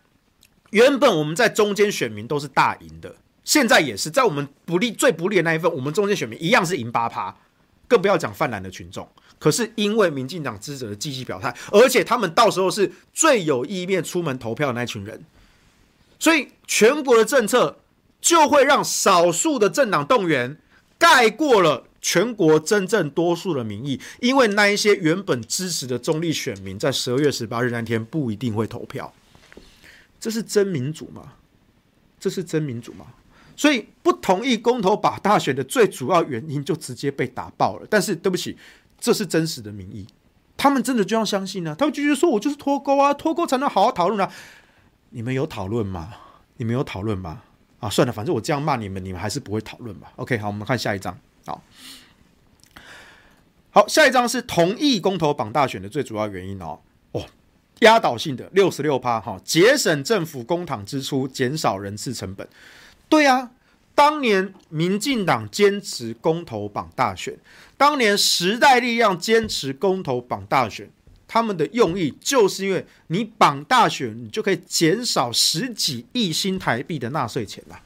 [0.71, 7.37] 原本我们在中间选民都是大赢的，现在也是在我们不利最不利的那一份，我们中间选民一样是赢八趴，
[7.89, 9.09] 更不要讲泛蓝的群众。
[9.41, 15.25] 可是因为民进党支持者的积极表态，而且他们到时候是最有意愿出门投票的那群人，
[16.21, 17.81] 所以全国的政策
[18.21, 20.59] 就会让少数的政党动员
[20.99, 29.13] 盖过了。”全国真正多数的民意，因为那一些原本支持的中立选民，在十二月十八日那天不一定会投票，
[30.19, 31.35] 这是真民主吗？
[32.19, 33.05] 这是真民主吗？
[33.55, 37.87] 所以不同意公投把大选的最主要原因，就直接被打爆了。
[37.91, 38.57] 但是对不起，
[38.99, 40.07] 这是真实的民意，
[40.57, 41.77] 他们真的就要相信呢？
[41.79, 44.33] 他们继续说：“我就是脱钩啊，脱钩才能好好讨论啊。”
[45.13, 46.15] 你们有讨论吗？
[46.57, 47.43] 你们有讨论吗？
[47.81, 51.19] 啊，算了，反正我这样骂你们，你们还是不会讨论吧？OK，好，我们看下一章。
[51.47, 51.63] 好，
[53.71, 56.79] 好，下一张是同意公投绑大选的最主要原因哦，
[57.13, 57.25] 哦，
[57.81, 62.47] 压倒性的六十六趴哈，节省政府公帑支出，减少人事成本。
[63.09, 63.51] 对啊，
[63.95, 67.39] 当年民进党坚持公投绑大选，
[67.79, 70.91] 当年时代力量坚持公投绑大选，
[71.33, 77.83] 他们的用意就是因为你绑大选，你就可以减少十几亿新台币的纳税钱啦，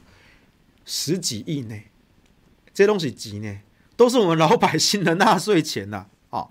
[0.83, 1.75] 十几亿呢。
[2.73, 3.59] 这些东西急呢，
[3.95, 6.47] 都是我们老百姓的纳税钱呐，啊，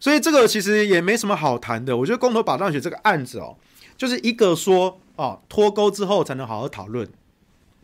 [0.00, 1.96] 所以这个其实也没什么好谈的。
[1.96, 3.56] 我觉得公投绑大选这个案子哦，
[3.96, 7.08] 就是一个说哦脱钩之后才能好好讨论，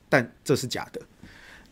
[0.09, 1.01] 但这是假的。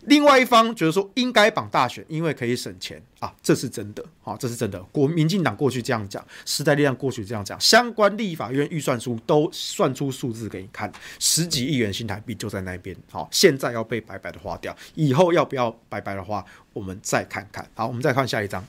[0.02, 4.80] 另外一方觉得说应该绑大选，因为可以省钱啊，这是真的，好，这是真的。
[4.92, 17.68] 国民进党过去这样讲，时代力量过去这样讲，相关立法院预算书都算出数字给你看，十几亿元新台币就在那边，好，现在要被白白的花掉，以后要不要白白的花，我们再看看。
[17.74, 18.64] 好，我们再看下一张。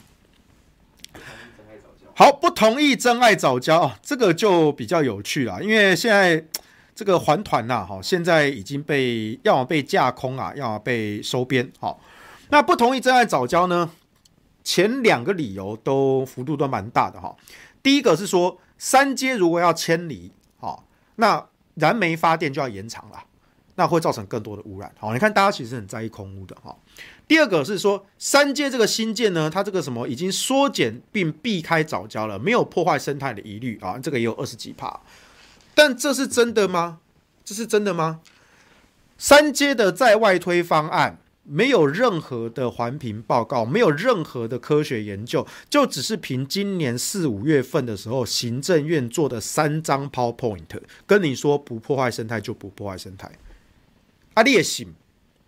[2.16, 6.44] 好，不同意真爱藻礁啊，这个就比较有趣了，因为现在。
[7.00, 11.72] 这个环团呐，哈，现在已经被要么被架空啊，要么被收编。
[11.80, 11.98] 好，
[12.50, 13.92] 那不同意真爱藻礁呢？
[14.66, 17.34] 前两个理由都幅度都蛮大的哈。
[17.82, 20.84] 第一个是说，三阶如果要迁离，好，
[21.16, 23.24] 那燃煤发电就要延长了，
[23.76, 24.94] 那会造成更多的污染。
[25.00, 26.76] 好，你看大家其实很在意空污的哈。
[27.30, 35.00] 第二个是说，三阶这个新建呢，它这个什么已经缩减并避开早交了，没有破坏生态的疑虑啊，这个也有二十几趴。
[35.74, 37.00] 但这是真的吗？
[37.44, 38.20] 这是真的吗？
[39.18, 53.32] 三阶的在外推方案没有任何的环评报告，没有任何的科学研究，就只是凭今年四五月份的时候，行政院做的三张 PowerPoint，跟你说不破坏生态就不破坏生态。
[54.36, 54.94] 啊，你也信？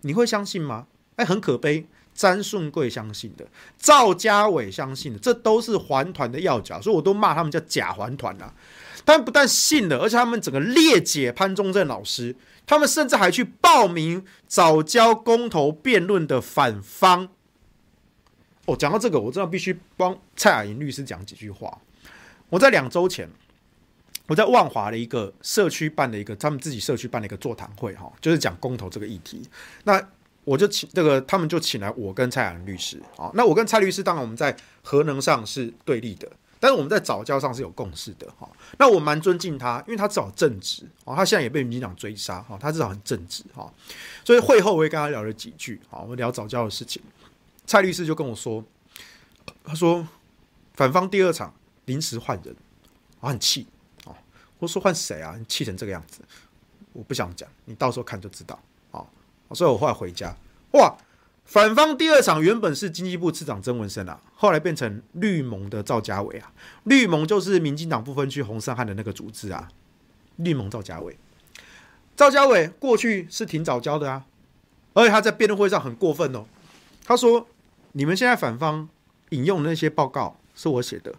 [0.00, 0.86] 你会相信吗？
[1.16, 1.86] 哎，很可悲。
[2.14, 3.46] 詹顺贵相信的，
[3.78, 8.52] 赵家伟相信的，这都是环团的要角，所以我都骂他们叫假环团啊。
[9.04, 12.36] 他们不但信了，而且他们整个列解潘忠正老师，
[12.66, 17.28] 他们甚至还去报名早教公投辩论的反方。
[18.66, 21.76] 哦，讲到这个，我真的必须帮蔡雅莹律师讲几句话。
[22.48, 23.28] 我在两周前，
[24.28, 29.42] 我在万华的一个社区办了一个他们自己社区办了一个座谈会，哈，就是讲公投这个议题。
[29.82, 30.00] 那
[30.44, 36.30] 我就请这个，他们就请来我跟蔡雅莹律师，啊，那我跟蔡律师当然我们在核能上是对立的。
[36.62, 38.48] 但是我们在早教上是有共识的哈，
[38.78, 43.68] 那我蛮尊敬他，因为他至少正直哦，他现在也被民进党追杀哈，他至少很正直哈，
[44.24, 47.02] 所以会后我也跟他聊了几句，好，我们聊早教的事情。
[47.66, 48.64] 蔡律师就跟我说，
[49.64, 50.06] 他说
[50.74, 51.52] 反方第二场
[51.86, 52.54] 临时换人，
[53.18, 53.66] 我很气
[54.04, 54.14] 啊，
[54.60, 55.34] 我说换谁啊？
[55.36, 56.20] 你气成这个样子，
[56.92, 58.56] 我不想讲，你到时候看就知道
[58.92, 59.04] 啊。
[59.52, 60.32] 所以我后来回家，
[60.74, 60.96] 哇。
[61.52, 66.50] 反方第二场原本是经济部次长曾文生啊，后来变成绿盟的赵家伟啊。
[66.84, 69.68] 绿盟就是民进党不分区洪胜汉的那个组织啊。
[70.36, 71.14] 绿盟赵家伟，
[72.16, 74.24] 赵家伟过去是挺早教的啊，
[74.94, 76.46] 而且他在辩论会上很过分哦。
[77.04, 77.46] 他说
[77.92, 78.88] ：“你们现在反方
[79.28, 81.14] 引用的那些报告是我写的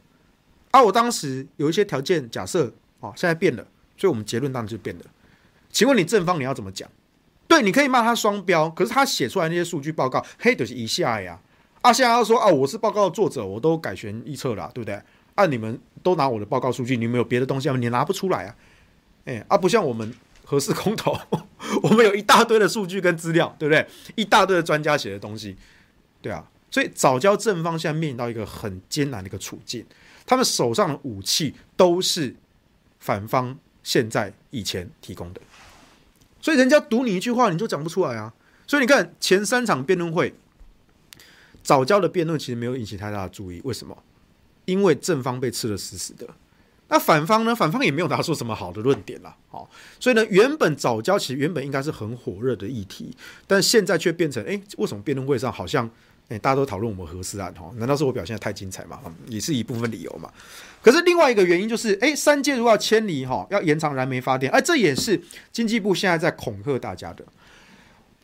[0.72, 5.06] 啊，我当时有一些条件假设啊，现在变了，所以我们结论当然就变了。
[5.70, 6.90] 请问你正方你要怎么讲？”
[7.54, 11.40] 对，你可以骂他双标，可是他写出来那些数据报告，嘿，就是一下呀。
[11.84, 15.00] 啊，现在要说啊，我是报告的作者，我都改弦易辙了，对不对？
[15.36, 18.56] 啊，你们都拿我的报告数据，你们有别的东西吗，你拿不出来啊。
[19.26, 20.12] 哎，啊，不像我们
[20.44, 21.16] 核四公投，
[21.84, 23.86] 我们有一大堆的数据跟资料，对不对？
[24.16, 25.56] 一大堆的专家写的东西，
[26.24, 26.44] 对啊。
[26.72, 29.86] 所以早教正方现在面临到一个很艰难的一个处境，
[30.26, 32.36] 他们手上的武器都是
[32.98, 35.42] 反方现在以前提供的。
[36.44, 38.34] 所以人家读你一句话，你就讲不出来啊！
[38.68, 40.34] 所以你看前三场辩论会，
[41.64, 43.98] 早教的辩论其实没有引起太大的注意，为什么？
[44.66, 46.28] 因为正方被吃得死死的，
[46.90, 47.56] 那反方呢？
[47.56, 49.34] 反方也没有拿出什么好的论点了。
[49.50, 49.70] 好，
[50.02, 53.16] 所以呢，原本早教其实原本应该是很火热的议题，
[53.48, 55.90] 但现在却变成，哎，为什么辩论会上好像？
[56.40, 59.00] 大家都讨论我们核四案哈，难道是我表现得太精彩吗？
[59.28, 60.32] 也是一部分理由嘛。
[60.82, 67.24] 可是另外一个原因就是，哎，三阶如果要迁离哈，要延长燃煤发电，哎，这也是经济部现在在恐吓大家的。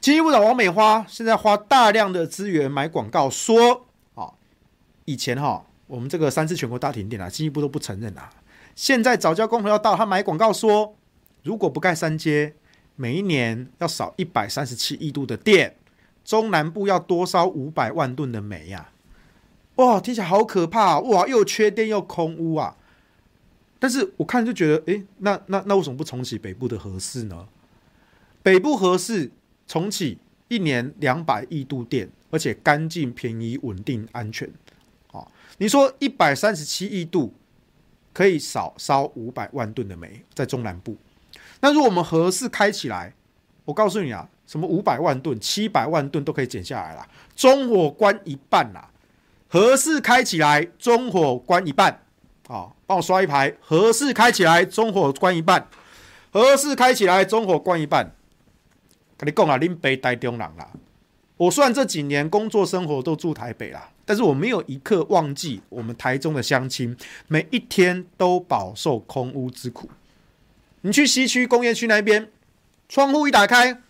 [0.02, 4.32] 经济部长王美花现在花大量的资源买广告，说啊，
[5.06, 8.30] 以前哈我们这个三次全国大停电啊，经济部都不承认啊。
[8.76, 10.96] 现在早教公投要到，他买广告说，
[11.44, 12.54] 如果不盖三阶，
[12.96, 15.76] 每一年要少一百三十七亿度的电。
[16.30, 18.92] 中南部要多烧五百万吨的煤呀！
[19.78, 21.00] 哇，听起来好可怕啊！
[21.00, 22.78] 哇，又缺电又空污啊！
[23.80, 27.48] 但是我看就觉得，诶，那那那为什么不重启北部的核四呢？
[28.44, 29.32] 北部核四
[29.66, 34.48] 重启一年两百亿度电，而且干净、便宜、稳定、安全。
[35.12, 35.28] 哦，
[35.58, 37.34] 你说一百三十七亿度
[38.14, 40.96] 可以少烧五百万吨的煤在中南部，
[41.60, 43.16] 那如果我们核四开起来，
[43.66, 44.30] 我告诉你啊。
[44.50, 48.90] 什么五百万吨、七百万吨都可以减下来了，中火关一半啦，
[49.48, 52.02] 核四开起来，中火关一半，
[52.48, 55.68] 好，帮我刷一排，核四开起来，中火关一半，
[56.32, 58.12] 核四开起来，中火关一半。
[59.18, 60.68] 跟你讲啊，恁北台中人啦，
[61.38, 66.98] 我虽然这几年工作生活都住台北啦，但是我没有一刻忘记我们台中的乡亲，
[67.28, 69.88] 每一天都饱受空屋之苦。
[70.82, 72.32] 你去西区工业区那边，
[72.88, 73.84] 窗户一打开。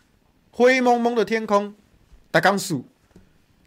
[0.60, 1.74] 灰蒙蒙的天空，
[2.32, 2.84] 大钢树，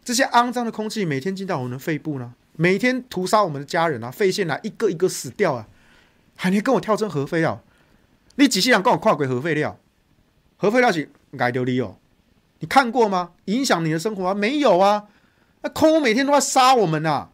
[0.05, 5.67] 这些肮脏的空气每天进到我们的肺部呢，每天屠杀我们的家人啊，肺腺啊，一个一个死掉啊！
[6.35, 7.63] 还你跟我跳针核废料？
[8.35, 9.79] 你几世人跟我跨轨核废料？
[10.55, 11.97] 核废料是爱丢你哦？
[12.59, 13.31] 你看过吗？
[13.45, 14.35] 影响你的生活啊？
[14.35, 15.05] 没有啊！
[15.63, 17.31] 那空每天都在杀我们、啊！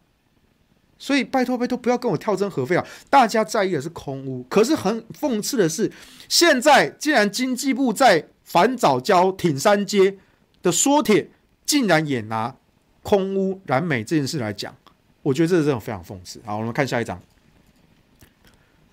[0.97, 2.88] 所以拜托拜托，不要跟我跳针核废料。
[3.10, 5.91] 大家在意的是空污，可是很讽刺的是，
[6.30, 10.17] 现在既然经济部在反早教挺三阶
[10.63, 11.29] 的说帖，
[11.67, 12.55] 竟然也拿
[13.03, 14.75] 空污燃煤这件事来讲，
[15.21, 16.41] 我觉得这是真的非常讽刺。
[16.43, 17.21] 好，我们看下一张。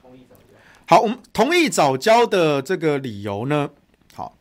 [0.02, 0.59] 同意藻礁。
[0.86, 3.70] 好，我们同意藻礁的这个理由呢？
[4.14, 4.36] 好，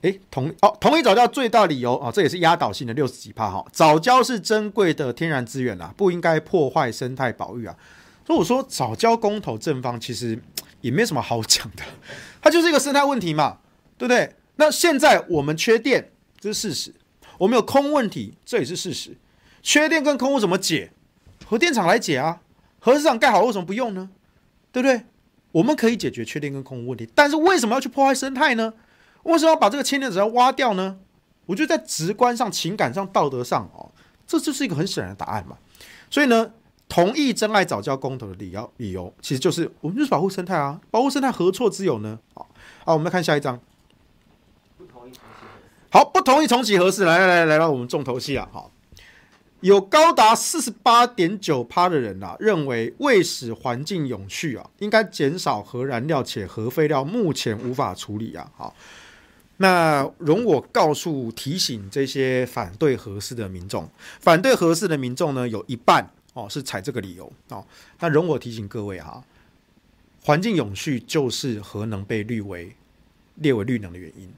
[0.00, 3.64] 诶，同哦，同意藻礁最大理由啊、这也是压倒性的六十几趴哈。
[3.70, 7.76] 藻礁是珍贵的天然资源啊，不应该破坏生态保育啊。
[8.26, 10.36] 所以我说早教公投正方其实
[10.80, 11.84] 也没什么好讲的，
[12.42, 13.58] 它就是一个生态问题嘛。
[13.98, 14.34] 对不对？
[14.56, 16.94] 那现在我们缺电，这是事实。
[17.38, 19.16] 我们有空问题，这也是事实。
[19.62, 20.92] 缺电跟空污怎么解？
[21.44, 22.40] 核电厂来解啊！
[22.78, 24.08] 核市场盖好，为什么不用呢？
[24.72, 25.04] 对不对？
[25.52, 28.72] 我们可以解决缺电跟空污问题，但是为什么要去破坏生态呢？
[29.24, 30.98] 为什么要把这个氢电池要挖掉呢？
[31.46, 33.90] 我觉得在直观上、情感上、道德上，哦，
[34.26, 35.56] 这就是一个很显然的答案嘛。
[36.10, 36.52] 所以呢，
[36.88, 42.18] 同意真爱早教公投的理由，理由其实就是我们就是保护生态啊，保护生态何错之有呢？
[42.34, 42.48] 好，
[42.84, 43.60] 好，我们来看下一张。
[45.90, 48.70] 好，不同意重启核四，来来来，来到我们重头戏啊，好。
[49.60, 58.48] 有高达四十八点九趴的人啊，认为为使环境永续啊，应该减少核燃料，且核废料目前无法处理啊。
[58.54, 58.76] 好，
[59.56, 63.88] 那容我告诉提醒这些反对核四的民众，
[64.20, 67.64] 反对核四的民众呢，有一半哦是采这个理由哦。
[67.98, 69.24] 那容我提醒各位哈，
[70.22, 72.76] 环境永续就是核能被列为
[73.36, 74.30] 列为绿能的原因。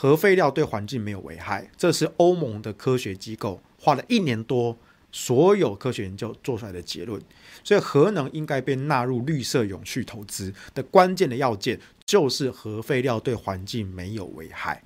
[0.00, 3.60] 核废料对环境没有危害，这是欧盟的科学机构。
[3.80, 4.76] 花了一年多，
[5.10, 7.20] 所有科学研究做出来的结论，
[7.64, 14.80] 所以核能应该被纳入绿色永续投资的关键的要件，就是核废料对环境没有危害。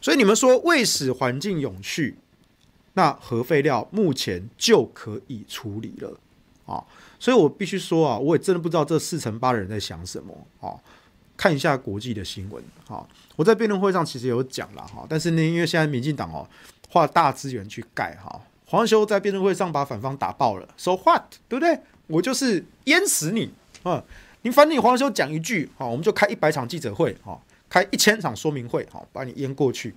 [0.00, 2.16] 所以你们说为使环境永续，
[2.94, 6.18] 那核废料目前就可以处理了
[6.64, 6.82] 啊！
[7.18, 10.72] 所以我必须说啊，我也真的不知道这四成八的人在想什么啊！
[11.36, 13.06] 看一下国际的新闻哈，
[13.36, 16.46] 我在辩论会上其实有讲了哈，但是呢，因为现在民进党哦。
[16.90, 21.76] 花大资源去盖哈，黄修在辩论会上把反方打爆了，so what，对不对？
[22.06, 24.00] 我就是淹死你啊！
[24.42, 27.36] 你反你黄修讲一句，好，我们就开一百场记者会，哈，
[27.68, 29.92] 开一千场说明会，好，把你淹过去。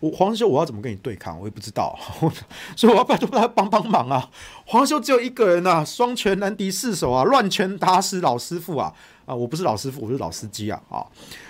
[0.00, 1.40] 我黄修我要怎么跟你对抗？
[1.40, 1.98] 我也不知道，
[2.76, 4.30] 所以我要拜托他帮帮忙啊！
[4.66, 8.92] 黄修只有一个人啊，双拳难敌四手啊，乱拳打死老师傅啊！
[9.26, 10.80] 啊，我不是老师傅，我是老司机啊！
[10.88, 11.04] 啊，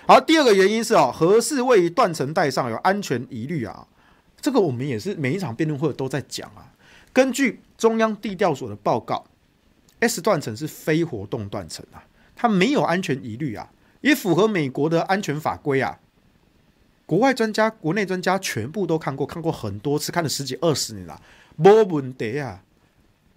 [0.09, 3.87] 好，第二个原因是啊，何氏位于断层带上有安全疑虑啊。
[4.41, 6.73] 这个我们也是每一场辩论会都在讲啊。
[7.13, 9.25] 根据中央地调所的报告
[10.01, 12.03] ，S 断层是非活动断层啊，
[12.35, 13.71] 它没有安全疑虑啊，
[14.01, 15.99] 也符合美国的安全法规啊。
[17.05, 21.21] 国外专家、国内专家全部都看过，看过很多次，看了十几二十年了，
[21.57, 22.63] 没问题啊。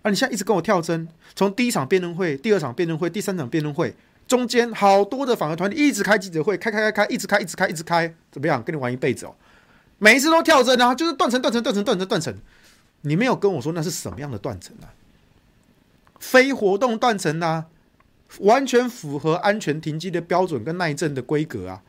[0.01, 3.93] 啊，你现在一直跟我跳针，从第一场辩论会、第二场辩论会、第三场辩论会
[4.29, 8.63] 中间，好多的反核团体一直开记者会，开开开开，一直开，一直开，一直开，怎么样？
[8.63, 9.35] 跟你玩一辈子哦。
[9.97, 12.37] 每一次都跳针啊，就是断层、断层、断层、断层、断层。
[13.01, 14.93] 你没有跟我说那是什么样的断层啊？
[16.19, 17.65] 非活动断层啊，
[18.41, 21.81] 完全符合安全停机的标准跟耐震的规格啊。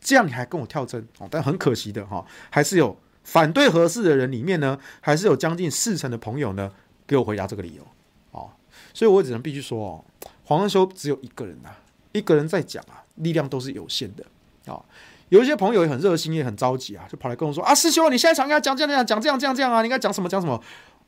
[0.00, 1.26] 这样你还跟我跳针哦？
[1.30, 6.70] 但很可惜的哈，还是有反对核四的人里面呢，还是有将近四成的朋友呢，
[7.06, 7.86] 给我回答这个理由
[8.32, 8.50] 哦。
[8.92, 10.04] 所以我只能必须说哦，
[10.48, 11.76] 黄文修只有一个人啊，
[12.12, 14.24] 一个人在讲啊，力量都是有限的
[14.72, 14.80] 啊。
[15.28, 20.58] 有一些朋友也很热心，也很着急啊，就跑来跟我说啊，师兄，你现在想跟他讲这样讲这样这样这样啊，你应该讲什么讲什么？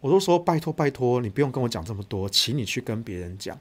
[0.00, 3.58] 我都说拜托拜托，你不用跟我讲这么多，请你去跟别人讲。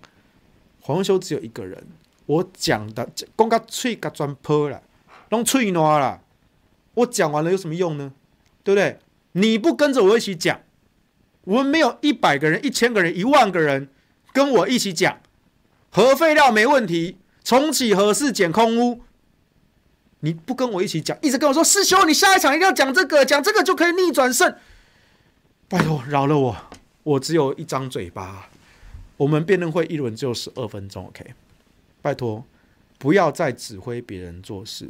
[0.82, 1.82] 黄文修只有一个人，
[2.26, 4.84] 我讲的讲到嘴甲全破了，
[5.30, 6.22] 弄脆烂了。
[6.96, 8.12] 我讲完了有什么用呢？
[8.66, 9.00] 对不对？
[9.32, 10.60] 你不跟着我一起讲，
[11.46, 13.88] 我们没有一百个人、一千个人、一万个人
[14.34, 15.22] 跟我一起讲，
[15.92, 19.02] 核废料没问题，重启核四减空污。
[20.22, 24.54] 你不跟我一起讲，一直跟我说师兄，你下一场一定要讲这个，讲这个就可以逆转胜。
[25.68, 26.58] 拜托饶了我，
[27.04, 28.50] 我只有一张嘴巴。
[29.18, 31.34] 我们辩论会一轮只有十二分钟，OK？
[32.02, 32.46] 拜托，
[32.98, 34.90] 不要再指挥别人做事，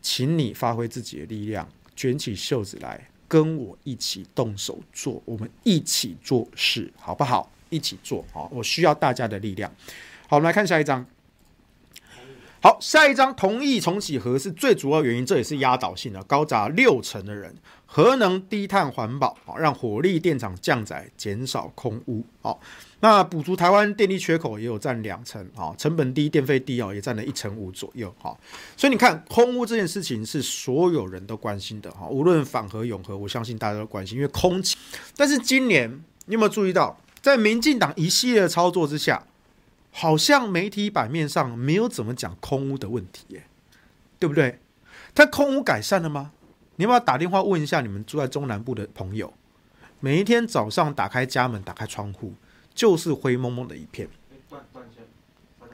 [0.00, 7.50] 请你发挥自己的力量，卷起袖子来跟我一起动手做，我们一起做事，好不好？
[7.72, 9.68] 一起做好，我需要大家的力量。
[10.28, 11.04] 好，我们来看下一张。
[12.60, 17.52] 好，下一张同意重启核是最主要原因，这也是压倒性的，高达六成的人，
[17.86, 22.24] 核能低碳环保，让火力电厂降载，减少空污。
[22.40, 22.60] 好，
[23.00, 28.14] 那补足台湾电力缺口也有占两成，好，成本低，电费低哦，也占了一成五左右。
[28.20, 28.38] 好，
[28.76, 34.76] 所以你看空污这件事情是所有人都关心的哈，无论反核永核，我相信大家都关心，因为空气。
[35.16, 35.90] 但是今年
[36.26, 39.26] 你有没有注意到，在民进党一系列的操作之下？
[39.94, 43.44] 好像媒体版面上没有怎么讲空屋的问题耶，
[44.18, 44.58] 对不对？
[45.14, 46.32] 它空屋改善了吗？
[46.76, 49.32] 你要不要打电话问一下你们住在中南部的朋友？
[50.00, 52.32] 每一天早上打开家门、打开窗户，
[52.74, 54.08] 就是灰蒙蒙的一片。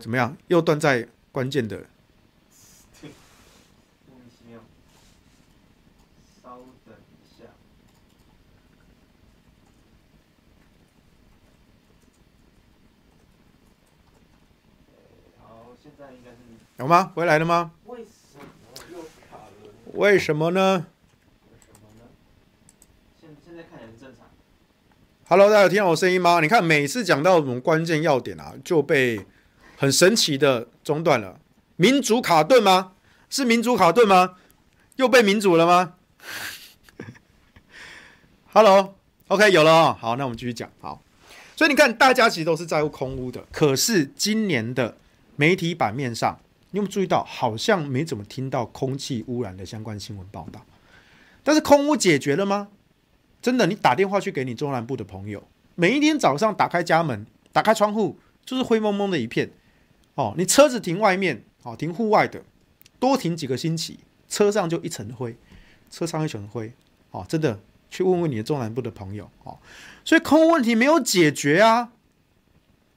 [0.00, 0.36] 怎么样？
[0.48, 1.86] 又断在关键的。
[16.76, 17.10] 有吗？
[17.12, 17.72] 回来了吗？
[17.84, 18.06] 为什
[18.38, 18.44] 么
[18.92, 19.72] 又卡了？
[19.92, 20.86] 什呢？
[23.20, 23.32] 什呢？
[23.56, 24.26] 在看正常。
[25.28, 26.38] Hello，大家有听到我声音吗？
[26.40, 29.26] 你看每次讲到我么关键要点啊，就被
[29.76, 31.40] 很神奇的中断了。
[31.74, 32.92] 民主卡顿吗？
[33.28, 34.36] 是民主卡顿吗？
[34.94, 35.94] 又被民主了吗？
[38.52, 39.96] Hello，OK，有了哦。
[40.00, 40.70] 好，那我们继续讲。
[40.80, 41.02] 好，
[41.56, 44.96] 所以你看，大家其实都是在乎空屋的，可是今年的。
[45.38, 46.40] 媒体版面上，
[46.72, 50.66] 你有没有注意到，好像没怎么听到空气污染的相关新闻报道？
[51.44, 52.70] 但是空污解决了吗？
[53.40, 59.52] 真的，你打电话去给你中南部的朋友，每一天早上打开家门、打开窗户，就是灰蒙蒙的一片。
[60.16, 62.42] 哦，你车子停外面，哦，停户外的，
[62.98, 65.36] 多停几个星期，车上就一层灰，
[65.88, 66.72] 车上一层灰。
[67.12, 69.30] 哦，真的，去问问你的中南部的朋友。
[69.44, 69.56] 哦，
[70.04, 71.92] 所以空污问题没有解决啊。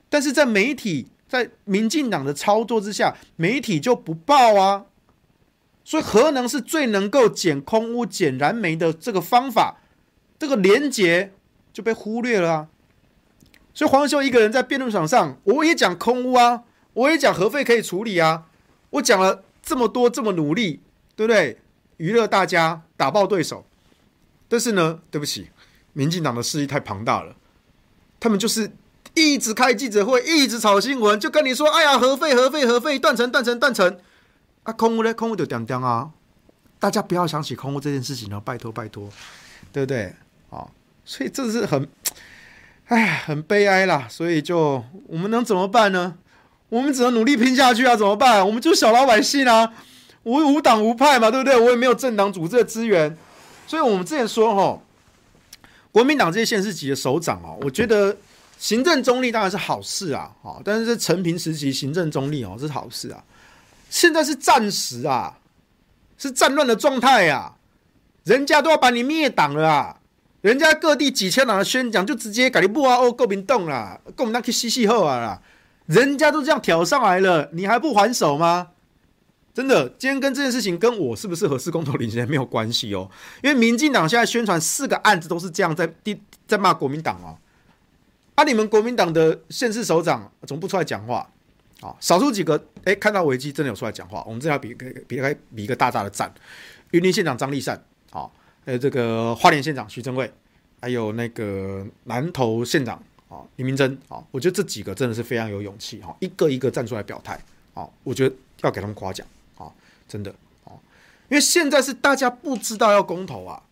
[0.10, 4.88] 但是在媒体，在民进党的操作之下，媒体就不报啊。
[5.86, 9.78] 所以核能是最能够减空污、减燃煤的这个方法。
[10.38, 11.32] 这个连结
[11.72, 12.68] 就被忽略了啊！
[13.74, 16.64] 所以黄秀一个人在辩论场上，我也讲空污啊，
[16.94, 18.48] 我也讲核废可以处理啊，
[18.90, 20.82] 我讲了这么多，这么努力，
[21.16, 21.60] 对不对？
[21.96, 23.64] 娱乐大家，打爆对手。
[24.50, 25.48] 但是呢，对不起，
[25.94, 27.36] 民进党的势力太庞大了，
[28.20, 28.72] 他们就是
[29.14, 33.98] 一直开记者会，一直炒新闻，就跟你说：“哎呀，核废，核废，核废，断层，断层，断层。”
[34.64, 35.14] 啊，空屋呢？
[35.14, 36.10] 空屋就点点啊！
[36.80, 39.10] 大家不要想起空屋这件事情哦，拜托，拜托，
[39.74, 40.14] 对不对？
[40.50, 40.68] 啊，
[41.04, 41.88] 所以这是很，
[42.86, 44.08] 哎，很悲哀啦。
[44.10, 46.16] 所以就我们能怎么办呢？
[46.70, 47.96] 我们只能努力拼下去啊！
[47.96, 48.46] 怎么办？
[48.46, 49.74] 我们就是小老百姓啊，
[50.24, 51.60] 我无党无派嘛，对不对？
[51.60, 53.18] 我也没有政党组织的资源。
[53.68, 54.80] 所以我们之前说哈，
[55.92, 58.16] 国民党这些县市级的首长哦，我觉得
[58.62, 63.24] 行政中立当然是好事啊，好，但是这陈平时期行政中立哦，是好事啊。
[63.90, 65.36] 现在是战时啊，
[66.16, 67.56] 是战乱的状态呀，
[68.24, 69.98] 人家都要把你灭党了啊！
[70.42, 75.42] 人家各地几千人的宣讲，就直接改你不啊哦，国民党啦，国民党去洗洗后啊啦，
[75.88, 78.68] 人家都这样挑上来了，你还不还手吗？
[79.56, 83.10] 真的，今天跟这件事情跟我是不是核四公投领先没有关系哦，
[83.42, 87.36] 因为民进党现在宣传四个案子都是这样在地在骂国民党哦，
[88.36, 91.30] 啊，你们国民党的县市首长怎么不出来讲话？
[91.82, 96.32] 啊，少数几个哎、看到危机真的有出来讲话，我们这要比给比开比一个大大的赞，
[96.92, 98.32] 云林县长张丽善，好。
[98.66, 100.32] 呃，这个花莲县长徐正伟，
[100.80, 102.96] 还有那个南投县长
[103.28, 107.40] 啊林明珍啊，我觉得这几个真的是非常有勇气哈，一个一个站出来表态
[107.74, 109.26] 啊，我觉得要给他们夸奖
[109.58, 109.66] 啊，
[110.08, 110.30] 真的
[110.64, 110.78] 啊，
[111.28, 113.64] 因为现在是大家不知道要公投啊，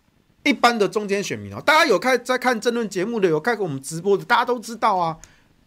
[0.43, 5.17] 一般的中间选民啊，大家有看在看政论节目的，有看过我们直播的，大家都知道啊，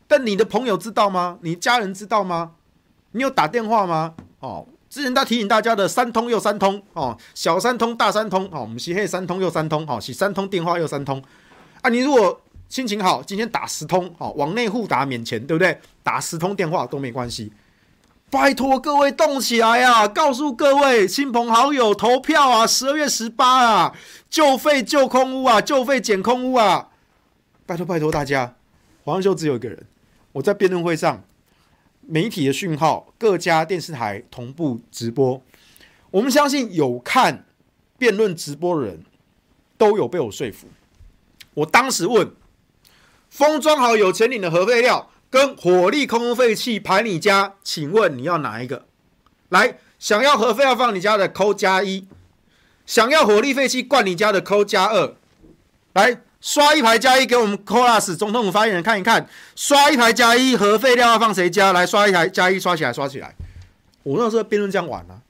[0.07, 1.39] 但你的朋友知道吗？
[1.43, 2.53] 你家人知道吗？
[3.13, 4.15] 你有打电话吗？
[4.41, 4.67] 哦。
[4.89, 11.23] 之前他提醒大家的三通又三通哦，小三通大三通哦，我们是黑三通又三通哦，是三通电话又三通
[11.81, 11.89] 啊。
[11.89, 15.81] 你如果心情好，今天打十通哦，往内互打免钱，对不对？
[16.03, 17.51] 打十通电话都没关系。
[18.33, 20.09] 拜托各位动起来、啊！
[20.09, 22.67] 告诉各位亲朋好友投票啊！
[22.67, 23.95] 十二月十八啊，
[24.31, 26.89] 就废救空屋啊，就废减空屋啊！
[27.67, 28.55] 拜托拜托大家，
[29.05, 29.85] 黄秀只有一个人，
[30.33, 31.23] 我在辩论会上。
[32.01, 35.43] 媒体的讯号，各家电视台同步直播。
[36.11, 37.45] 我们相信有看
[37.99, 39.05] 辩论直播的人
[39.77, 40.67] 都有被我说服。
[41.53, 42.33] 我当时问：
[43.29, 48.85] 封装好有钱领的核废料跟火力空污废气排你家，请问你要哪一个？
[49.49, 52.07] 来，想要核废料放你家的扣加一，
[52.85, 55.17] 想要火力废气灌你家的扣加二。
[55.95, 56.21] 来。
[56.45, 61.73] 刷一排加一给我们 Colas 总统府发言人看一看，刷一排加一，核废料要放谁家？
[61.73, 63.33] 来刷一台加一，刷起来，刷起来。
[64.03, 65.23] 我那时候辩论这样玩啊，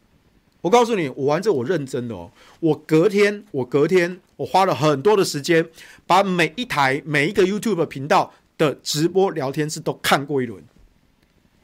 [0.63, 2.31] 我告诉你，我玩这我认真的哦。
[2.61, 5.69] 我隔天，我隔天，我花了很多的时间，
[6.07, 8.33] 把每一台每一个 YouTube 频道
[8.63, 10.63] 的直播聊天室都看过一轮，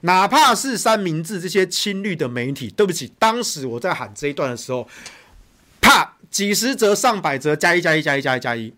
[0.01, 4.89] 哪怕是三明治这些亲绿的媒体，对不起，当时我在喊这一段的时候，
[5.81, 8.75] 啪，几十折、上百折，加一加一加一加一加一。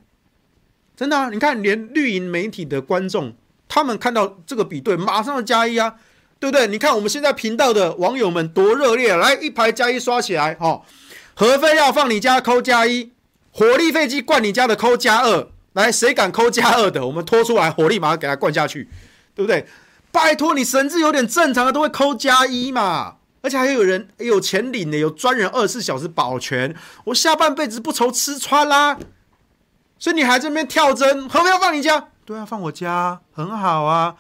[0.96, 1.30] 真的啊！
[1.30, 3.34] 你看，连绿营媒体的观众，
[3.66, 5.94] 他们看到这个比对，马上加一啊，
[6.38, 6.66] 对不对？
[6.66, 10.82] 你看我们现在频道的网友们多热烈，来一排加一刷起来，哦，
[11.32, 13.12] 核废料放你家扣加一，
[13.50, 18.88] 火力飞机灌你家的扣加二，来谁敢扣加二的，我们拖出来，火力马上给他灌下去，
[19.34, 19.66] 对不对？
[20.12, 28.98] 拜托你神智有点正常的都会扣加一嘛，而且还有人有钱领的，有专人二十四小时保全，我下半辈子不愁吃穿啦。
[29.98, 32.08] 所以你还在那边跳针，核废料放你家？
[32.24, 34.16] 对啊，放我家，很好啊。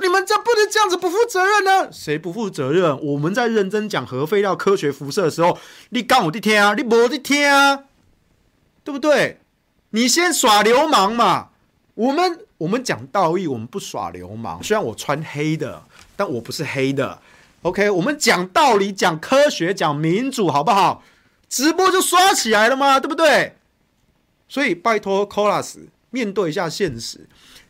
[0.00, 1.88] 你们这不能这样子不负责任呢？
[1.92, 2.98] 谁不负责任？
[3.04, 5.58] 我们在认真讲核废料科学辐射的时候，
[5.90, 7.84] 你讲我的天啊，你没的天啊，
[8.82, 9.40] 对不对？
[9.94, 11.50] 你先耍流氓嘛。
[11.94, 14.60] 我们我们讲道义，我们不耍流氓。
[14.60, 15.80] 虽然我穿黑的，
[16.16, 17.20] 但我不是黑的。
[17.62, 21.04] OK，我们讲道理，讲科学，讲民主，好不好？
[21.48, 23.56] 直播就刷起来了嘛，对不对？
[24.48, 25.76] 所以拜托 Colas
[26.10, 27.28] 面对一下现实，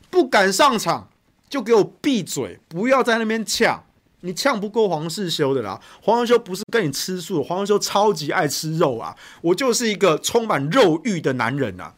[0.09, 1.11] 不敢上场
[1.51, 3.85] 就给我闭嘴，不要在那边呛。
[4.21, 9.15] 你呛不过黄世修的啦，黄世修不是跟你吃素，黄世修超级爱吃肉啊！
[9.43, 11.93] 我就是一个充满肉欲的男人啊！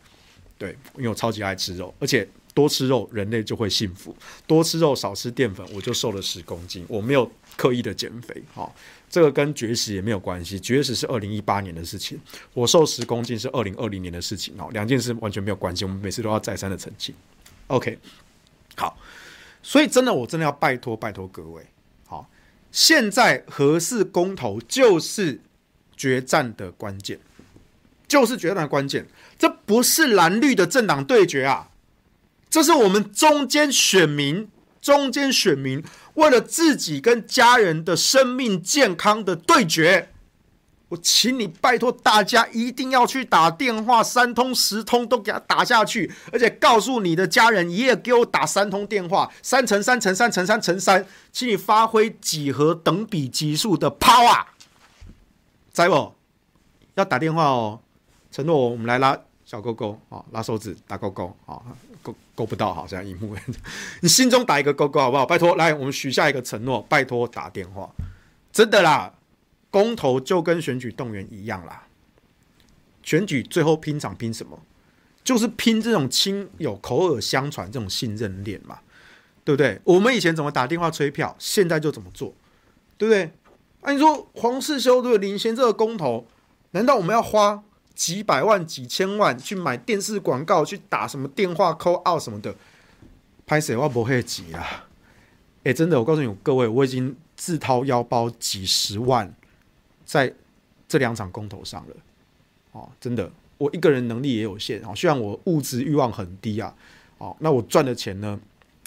[0.58, 6.84] 对，因为我超级爱吃肉，而且多吃肉人类就会幸福，多吃肉少吃淀粉，我就瘦了十公斤。
[6.88, 8.70] 我没有刻意的减肥，哈，
[9.10, 12.18] 这个跟绝食也没有关系，绝食是二零一八年的事情，
[12.54, 17.14] 我瘦十公斤是二零二零年的事情，哦，两件事完全没有关系，我们每次都要再三的澄清。
[17.66, 17.98] OK，
[18.76, 18.98] 好，
[19.62, 21.62] 所以真的，我真的要拜托拜托各位。
[22.06, 22.26] 好
[22.72, 25.40] 现在合适公投就是
[25.96, 27.18] 决战的关键，
[28.08, 29.06] 就是决战的关键。
[29.38, 31.68] 这不是蓝绿的政党对决啊，
[32.48, 34.48] 这是我们中间选民、
[34.80, 35.82] 中间选民
[36.14, 40.10] 为了自己跟家人的生命健康的对决。
[40.90, 54.44] 我请你拜托大家一定要去打电话，三通十通都给他打下去，而且告诉你的家人也给我打三通电话，三乘三乘三乘三乘三，请你发挥几何等比级数的 power，
[55.72, 56.14] 在不？
[56.94, 57.80] 要打电话哦，
[58.36, 61.58] 承诺我们来拉小勾勾啊，拉手指打勾勾啊，
[62.02, 63.34] 勾勾不到好像一幕，
[64.02, 65.24] 你心中打一个勾勾好不好？
[65.24, 67.90] 拜托，来我们许下一个承诺，拜托打电话，
[68.52, 69.14] 真的啦。
[69.70, 71.86] 公投就跟选举动员一样啦，
[73.02, 74.60] 选举最后拼场拼什么？
[75.24, 78.80] 就是拼这种亲友口耳相传这种信任链嘛，
[79.44, 79.80] 对不对？
[79.84, 82.34] 我们以前怎么打电话催票，现在就怎么做，
[82.98, 83.32] 对不对？
[83.80, 86.26] 啊，你说黄世修对领先这个公投，
[86.72, 87.62] 难道我们要花
[87.96, 92.54] 几百万、几千万去买电视广告，去打什么电话 call out 什么的？
[93.44, 94.86] 拍谁我不会急啊！
[95.64, 99.34] 哎，真的，我告诉你各位，我已经自掏腰包几十万。
[100.04, 100.32] 在
[100.86, 101.96] 这两场公投上了，
[102.70, 103.28] 哦，真的，
[103.58, 104.94] 我一个人能力也有限哦。
[104.94, 106.72] 虽然我物质欲望很低啊，
[107.18, 108.38] 哦，那我赚的钱呢，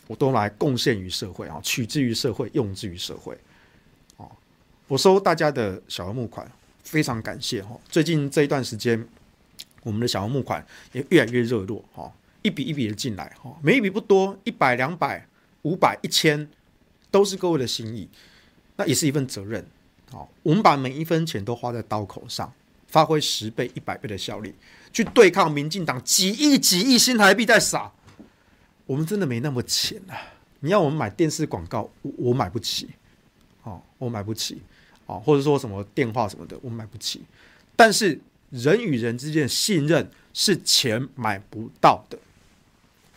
[0.07, 3.37] 我都来贡献于社会啊，取之于社会，用之于社会。
[4.15, 4.31] 哦，
[4.87, 6.49] 我收大家的小额募款，
[6.89, 7.79] 非常感谢哈。
[7.87, 9.07] 最近这一段时间，
[9.83, 12.11] 我们的小额募款也越来越热络哈，
[12.41, 15.27] 一笔一笔的进来哈，每一笔不多，一百、两百、
[15.61, 16.49] 五百、一千，
[17.11, 18.09] 都是各位的心意，
[18.75, 19.63] 那也是一份责任。
[20.11, 22.51] 好，我们把每一分钱都花在刀口上，
[22.87, 24.55] 发挥十倍、一百倍的效力，
[24.91, 27.91] 去对抗民进党几亿、几亿新台币在撒。
[28.87, 30.17] 我们真的没那么钱啊！
[30.61, 32.89] 你要我们买电视广告，我，我买不起。
[33.61, 34.59] 哦，我买不起。
[35.09, 37.23] 啊，或者说什么电话什么的，我买不起。
[37.75, 42.19] 但是人与人之间的信任是钱买不到的。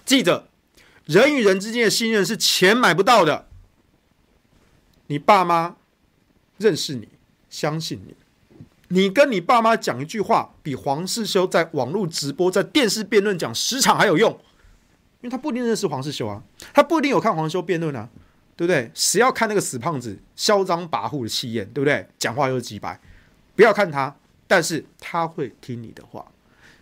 [0.04, 0.48] 记着，
[1.04, 3.46] 人与人之间的信任是钱买不到的。
[5.06, 5.76] 你爸妈。
[6.58, 7.08] 认识你，
[7.50, 8.14] 相信你，
[8.88, 14.38] 你跟你爸妈讲一句话，比黄世修在网络直播、在电视辩论讲十场还有用，因
[15.22, 16.40] 为他不一定认识黄世修啊，
[16.72, 18.08] 他不一定有看黄世修辩论啊，
[18.56, 18.90] 对不对？
[18.94, 22.06] 谁要看那个死胖子嚣张跋扈的气焰，对不对？
[22.18, 22.98] 讲话又是几百，
[23.56, 24.14] 不要看他，
[24.46, 26.26] 但是他会听你的话，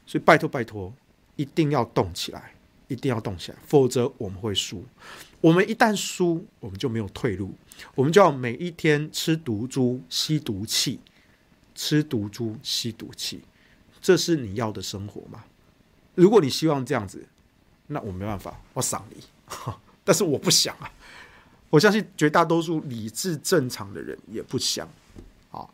[0.06, 0.92] 所以拜托拜托，
[1.36, 2.52] 一定要动起来，
[2.88, 4.84] 一定要动起来，否则我们会输。
[5.40, 7.54] 我们一旦输，我们就没有退路。
[7.94, 11.00] 我们就要每一天吃毒猪吸毒气，
[11.74, 13.40] 吃毒猪吸毒气，
[14.02, 15.44] 这是你要的生活吗？
[16.14, 17.26] 如果你希望这样子，
[17.86, 19.24] 那我没办法，我赏你。
[20.04, 20.92] 但是我不想啊，
[21.70, 24.86] 我相信绝大多数理智正常的人也不想。
[25.50, 25.64] 啊，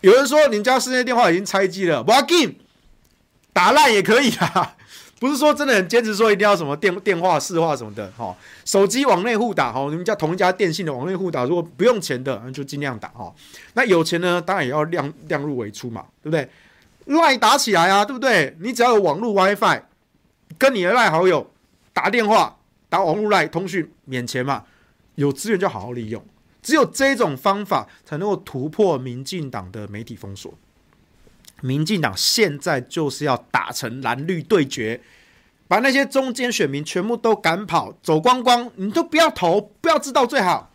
[0.00, 2.58] 有人说你家室内电话已经拆机了，不要紧，
[3.52, 4.76] 打烂也可以啊。
[5.20, 13.32] 不是说真的很坚持说一定要什么电电话市话什么的哈，手机往内互打哈，你们家同一家电信的往内互打，如果不用钱的，那就尽量打哈。
[13.74, 16.48] 那有钱呢，当然也要量量入为出嘛，对不对？
[17.06, 18.56] 赖打起来啊，对不对？
[18.60, 19.82] 你只要有网络 WiFi，
[20.58, 21.48] 跟你的赖好友
[21.92, 22.56] 打电话
[22.88, 24.64] 打网络赖通讯免钱嘛，
[25.16, 26.24] 有资源就好好利用，
[26.62, 30.52] 只有这种方法才能够突破民进党的媒体封锁。
[31.60, 35.00] 民进党现在就是要打成蓝绿对决，
[35.68, 40.72] 把那些中间选民全部都赶跑，走光光，你都不要投，不要知道最好。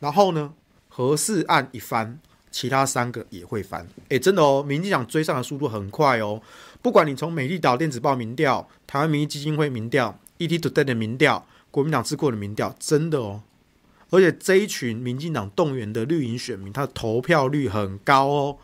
[0.00, 0.54] 然后呢，
[0.88, 2.18] 核四案一翻，
[2.50, 3.86] 其他三个也会翻。
[4.08, 6.42] 诶，真的哦，民进党追上的速度很快哦。
[6.82, 13.42] 不管你从美丽岛电子报民调、台湾民意基金会民调、ETtoday 的民调、国民党智库的民调，真的哦。
[14.10, 18.58] 而且这一群民进党动员的绿营选民，他的投票率很高哦。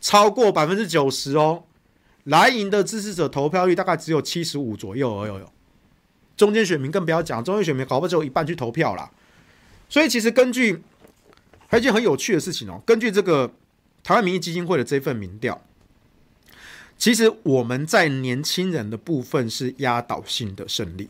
[0.00, 1.64] 超过百分之九十哦，
[2.24, 5.44] 蓝营的支持者投票率大概只有七十五左右而已，
[6.36, 9.10] 中间选民更不要讲，中间选民搞不好只有一半去投票啦。
[9.88, 10.80] 所以其实根据
[11.66, 13.52] 还有一件很有趣的事情哦，根据这个
[14.04, 15.60] 台湾民意基金会的这份民调，
[16.96, 21.08] 其实我们在年轻人的部分是压倒性的胜利。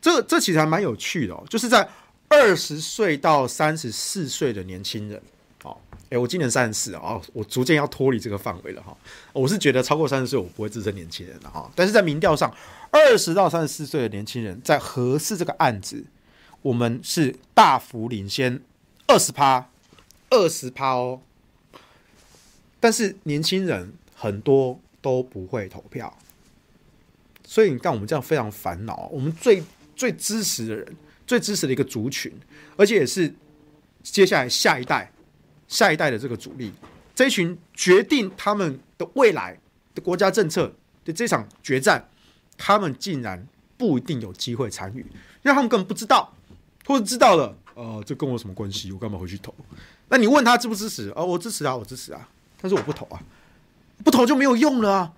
[0.00, 1.88] 这这其实还蛮有趣的哦，就是在
[2.28, 5.20] 二十岁到三十四岁的年轻人，
[5.64, 5.76] 哦，
[6.10, 8.96] 诶，我今年三十四啊，我逐渐要脱离这个范围了哈。
[9.32, 12.54] 我是觉得超过三十岁我不会自称年轻人了哈，但是在民调上，
[12.90, 16.04] 二十到三十四岁的年轻人在合适这个案子，
[16.62, 18.60] 我们是大幅领先
[19.08, 19.68] 二十趴，
[20.30, 21.20] 二十趴哦。
[22.78, 26.16] 但是年轻人很多都不会投票，
[27.44, 29.64] 所以你看我们这样非常烦恼，我们最。
[29.98, 30.96] 最支持的人，
[31.26, 32.32] 最支持的一个族群，
[32.76, 33.34] 而且也是
[34.04, 35.12] 接下来下一代、
[35.66, 36.72] 下一代的这个主力，
[37.16, 39.58] 这一群决定他们的未来
[39.96, 40.72] 的国家政策
[41.04, 42.08] 的这场决战，
[42.56, 43.44] 他们竟然
[43.76, 46.32] 不一定有机会参与，因为他们根本不知道，
[46.86, 48.92] 或者知道了，呃，这跟我什么关系？
[48.92, 49.52] 我干嘛回去投？
[50.08, 51.12] 那你问他支不支持？
[51.16, 52.28] 哦，我支持啊，我支持啊，
[52.60, 53.20] 但是我不投啊，
[54.04, 55.12] 不投就没有用了啊，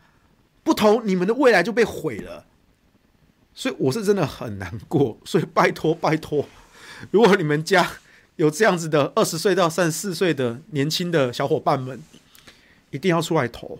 [0.64, 2.46] 不投你们的未来就被毁了。
[3.60, 6.48] 所以我是真的很难过，所以拜托拜托，
[7.10, 7.86] 如果你们家
[8.36, 12.00] 有这样子的二十岁到三十四岁的年轻的小伙伴们，
[12.90, 13.78] 一定要出来投，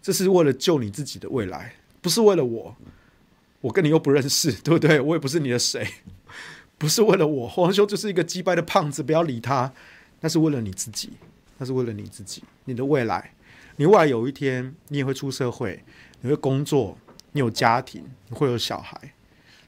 [0.00, 2.76] 这是为了救你自己的未来，不是为了我。
[3.62, 5.00] 我跟你又不认识， 对不对？
[5.00, 5.84] 我也不是你的谁，
[6.78, 7.48] 不是为了我。
[7.48, 9.72] 黄兄就是一个鸡掰的胖子，不要理他。
[10.20, 11.10] 那是为了你自己，
[11.58, 13.32] 那是为了你自己，你的未来。
[13.74, 15.82] 你未来有一天，你也会出社会，
[16.20, 16.96] 你会工作。
[17.32, 19.14] 你有家庭，你会有小孩，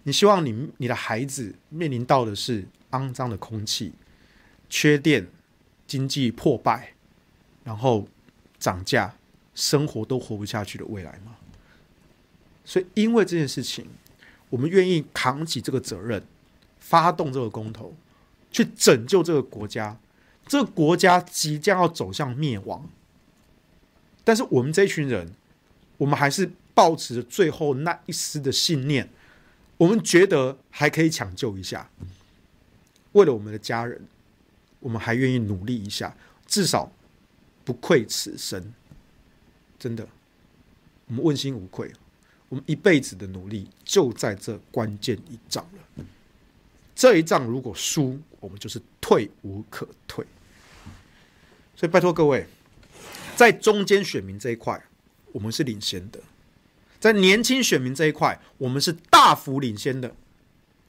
[0.02, 3.92] 你希望你你的孩子面临到的是肮脏的空气、
[4.68, 5.28] 缺电、
[5.86, 6.94] 经济破败，
[7.62, 8.08] 然后
[8.58, 9.14] 涨价、
[9.54, 11.36] 生活都活不下去的未来吗？
[12.64, 13.86] 所以，因为这件事情，
[14.50, 16.20] 我们愿意扛起这个责任，
[16.80, 17.94] 发动这个公投，
[18.50, 19.96] 去拯救这个国家。
[20.46, 22.90] 这个国家即将要走向灭亡，
[24.24, 25.32] 但是我们这群人，
[25.98, 26.50] 我们还是。
[26.74, 29.08] 抱持着最后那一丝的信念，
[29.76, 31.90] 我们觉得还可以抢救一下。
[33.12, 34.06] 为了我们的家人，
[34.80, 36.16] 我们还愿意努力一下，
[36.46, 36.90] 至少
[37.64, 38.72] 不愧此生。
[39.78, 40.06] 真的，
[41.08, 41.92] 我们问心无愧。
[42.48, 46.04] 我们一辈子的努力就在这关键一仗了。
[46.94, 50.24] 这一仗如果输，我们就是退无可退。
[51.74, 52.46] 所以拜托各位，
[53.34, 54.82] 在中间选民这一块，
[55.32, 56.20] 我们是领先的。
[57.02, 60.14] 在年轻选民这一块，我们是大幅领先的。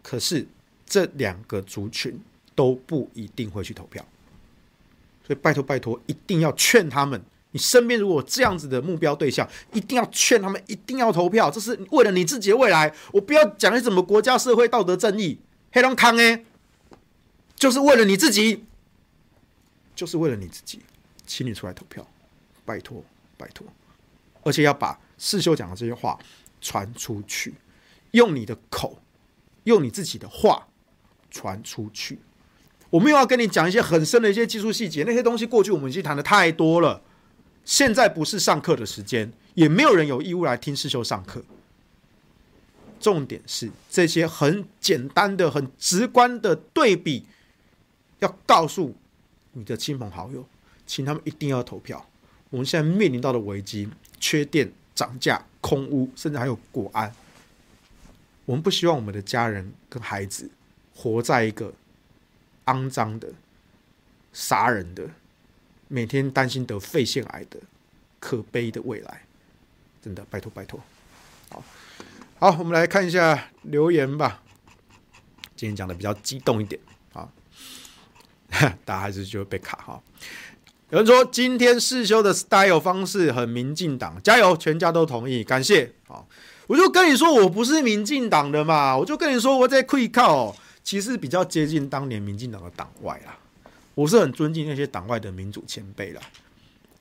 [0.03, 0.45] 可是
[0.86, 2.22] 这两个族群
[2.53, 4.05] 都不一定会去投票，
[5.26, 7.20] 所以拜托拜托，一定要劝他们。
[7.49, 11.49] 你身边如果这样子的目标对象，一定要劝他们，一定要投票。
[11.49, 12.93] 这是为了你自己的未来。
[13.11, 15.39] 我不要讲你什么国家社会道德正义，
[15.72, 16.45] 黑龙康哎，
[17.55, 18.66] 就是为了你自己，
[19.95, 20.82] 就是为了你自己，
[21.26, 22.07] 请你出来投票，
[22.64, 23.03] 拜托
[23.36, 23.66] 拜托，
[24.43, 24.99] 而且要把。
[25.24, 26.19] 世修讲的这些话
[26.59, 27.53] 传出去，
[28.11, 28.99] 用你的口，
[29.63, 30.67] 用你自己的话
[31.32, 32.19] 传出去。
[32.89, 37.01] 我们又要跟你讲一些很深的一些技术细节，那些东西过去我们已经谈的太多了。
[37.63, 41.41] 现在不是上课的时间，也没有人有义务来听世修上课。
[42.99, 47.26] 重点是这些很简单的、很直观的对比，
[48.19, 48.93] 要告诉
[49.53, 50.45] 你的亲朋好友，
[50.86, 52.05] 请他们一定要投票。
[52.49, 53.88] 我们现在面临到的危机，
[54.19, 54.74] 缺电。
[54.95, 57.13] 涨价、空污，甚至还有国安，
[58.45, 60.49] 我们不希望我们的家人跟孩子
[60.95, 61.73] 活在一个
[62.65, 63.29] 肮脏的、
[64.31, 65.09] 杀人的、
[65.87, 67.59] 每天担心得肺腺癌的
[68.19, 69.21] 可悲的未来。
[70.01, 70.79] 真的，拜托拜托。
[71.49, 71.63] 好，
[72.39, 74.41] 好，我们来看一下留言吧。
[75.55, 76.81] 今天讲的比较激动一点
[77.13, 77.31] 啊，
[78.83, 80.03] 大家还是就会被卡哈。
[80.93, 84.55] 有人说今天世修的 style 方式很民进党，加油！
[84.55, 85.91] 全家都同意，感谢。
[86.07, 86.23] 啊，
[86.67, 93.35] 我就跟你说，我不是民进党的嘛，我就跟你说，我在溃靠，其实比较接近当年民进党的党外啦。
[93.95, 96.21] 我是很尊敬那些党外的民主前辈啦，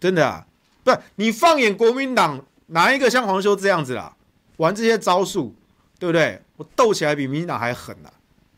[0.00, 0.46] 真的啊，
[0.82, 4.16] 不是你放眼国民党，哪一个像黄修这样子啦，
[4.56, 5.54] 玩这些招数，
[5.98, 6.40] 对不对？
[6.56, 8.10] 我斗起来比民进党还狠呐。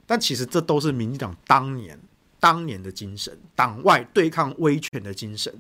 [0.07, 1.99] 但其实这都是民进党当年。
[2.45, 5.51] 当年的精神，党外对抗威权的精神，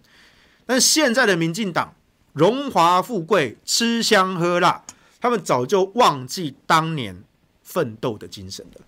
[0.66, 1.95] 但现在的民进党
[2.35, 4.85] 荣华富贵、吃香喝辣，
[5.18, 7.24] 他们早就忘记当年
[7.62, 8.82] 奋斗的精神了。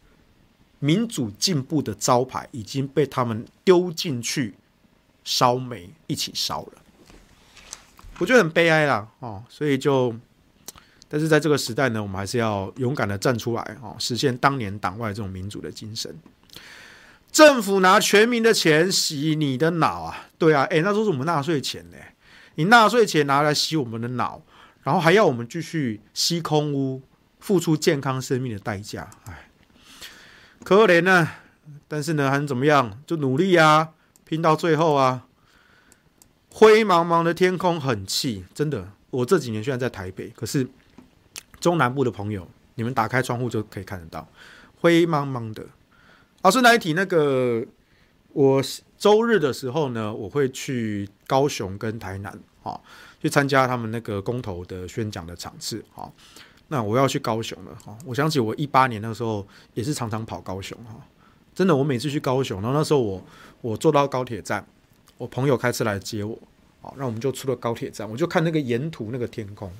[0.79, 4.53] 民主进步的招牌已经被他们丢进去
[5.25, 6.73] 烧煤一起烧了，
[8.19, 9.09] 我觉得很悲哀啦。
[9.21, 10.15] 哦，所以就
[11.09, 16.15] 但是在这个时代呢，我们还是要勇敢的站出来啊，实现当年党外这种民主的精神。
[17.37, 21.99] 政府拿全民的钱洗你的脑啊，对啊，诶，那都是我们纳税钱呢，
[22.55, 24.41] 你纳税钱拿来洗我们的脑，
[24.85, 27.03] 然后还要我们继续吸空污，
[27.39, 29.51] 付出健康生命的代价，哎，
[30.65, 31.29] 可怜呢。
[31.87, 32.99] 但是呢，还怎么样？
[33.07, 33.91] 就努力啊，
[34.25, 35.27] 拼到最后啊。
[36.49, 38.89] 灰茫茫的天空很气，真的。
[39.11, 40.67] 我这几年虽然在台北，可是
[41.61, 44.27] 中南部的朋友，你们打开窗户就可以看得到，
[44.81, 45.67] 灰茫茫的。
[46.47, 47.67] 啊，顺带一提，那个
[48.33, 48.63] 我
[48.97, 52.81] 周日的时候呢，我会去高雄跟台南啊，
[53.21, 56.09] 去参加他们那个公投的宣讲的场次啊。
[56.69, 59.45] 那我要去高雄了哈，我想起我一八年那时候
[59.75, 60.95] 也是常常跑高雄哈。
[61.53, 63.21] 真的，我每次去高雄，然后那时候我
[63.61, 64.65] 我坐到高铁站，
[65.19, 66.39] 我朋友开车来接我，
[66.81, 69.73] 好，那我们就出了高铁站，我就看那个沿途那个天空，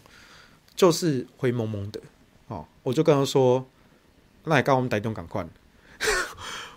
[0.75, 2.01] 就是灰蒙蒙的，
[2.49, 3.65] 好，我就跟他说，
[4.43, 5.47] 那也刚我们台中赶快，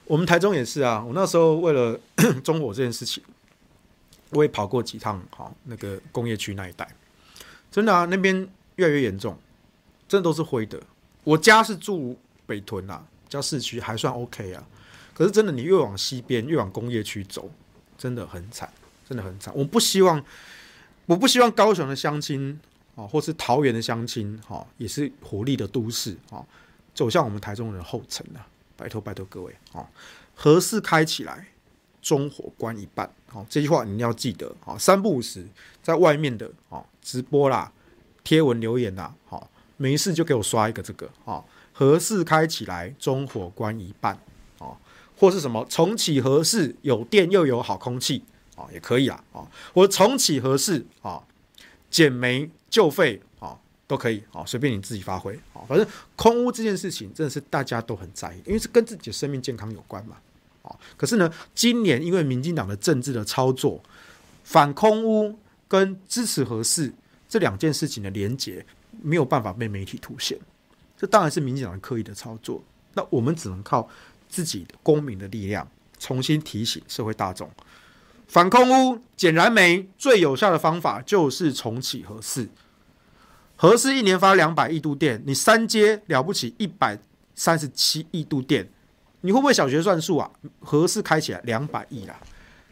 [0.09, 1.99] 我们台中也是啊，我那时候为了
[2.43, 3.23] 中火这件事情，
[4.31, 6.89] 我也跑过几趟，好，那个工业区那一带，
[7.69, 8.35] 真的啊，那边
[8.77, 9.37] 越来越严重，
[10.07, 10.81] 真的都是灰的。
[11.23, 14.65] 我家是住北屯啊，叫市区，还算 OK 啊。
[15.13, 17.47] 可是真的，你越往西边，越往工业区走，
[17.95, 18.67] 真的很惨，
[19.07, 19.53] 真的很惨。
[19.55, 20.25] 我不希望，
[21.05, 22.59] 我不希望高雄的乡亲
[22.95, 26.43] 啊，或是桃园的乡亲哈，也是活力的都市啊，
[26.95, 28.41] 走向我们台中人的后尘啊！
[28.79, 29.85] 拜托拜托各位啊，
[30.33, 31.47] 核四开起来，
[32.01, 33.11] 中火关一半。
[33.27, 35.45] 好，这句话你要记得啊，三不五时
[35.83, 37.69] 在外面的啊直播啦、
[38.23, 44.17] 贴文留言啦，好，没事就给我刷一个这个啊，核四开起来，中火关一半。
[45.19, 48.23] 或是什么重启核四，有电又有好空气
[48.55, 49.45] 啊，也可以啊啊！
[49.73, 51.21] 我重启核四啊，
[51.89, 53.21] 减煤救废，
[53.89, 55.65] 都可以啊，随便你自己发挥啊。
[55.67, 55.85] 反正
[56.15, 60.15] 空屋这件事情真的是大家都很在意，因为是跟自己的生命健康有关嘛
[60.61, 60.69] 啊。
[60.95, 63.83] 可是呢，今年因为民进党的政治的操作，
[64.43, 65.37] 反空屋
[65.67, 66.93] 跟支持核四
[67.27, 68.63] 这两件事情的连结
[69.01, 70.37] 没有办法被媒体凸显，
[70.95, 72.63] 这当然是民进党刻意的操作。
[72.93, 73.89] 那我们只能靠。
[74.31, 75.67] 自己的公民的力量，
[75.97, 77.49] 重新提醒社会大众，
[78.27, 82.47] 反空屋、减燃煤最有效的方法就是重启核四。
[83.61, 86.97] 核四一年发两百亿度电，你三阶了不起一百
[87.35, 88.65] 三十七亿度电，
[89.19, 90.31] 你会不会小学算数啊？
[90.61, 92.15] 核四开起来两百亿啦，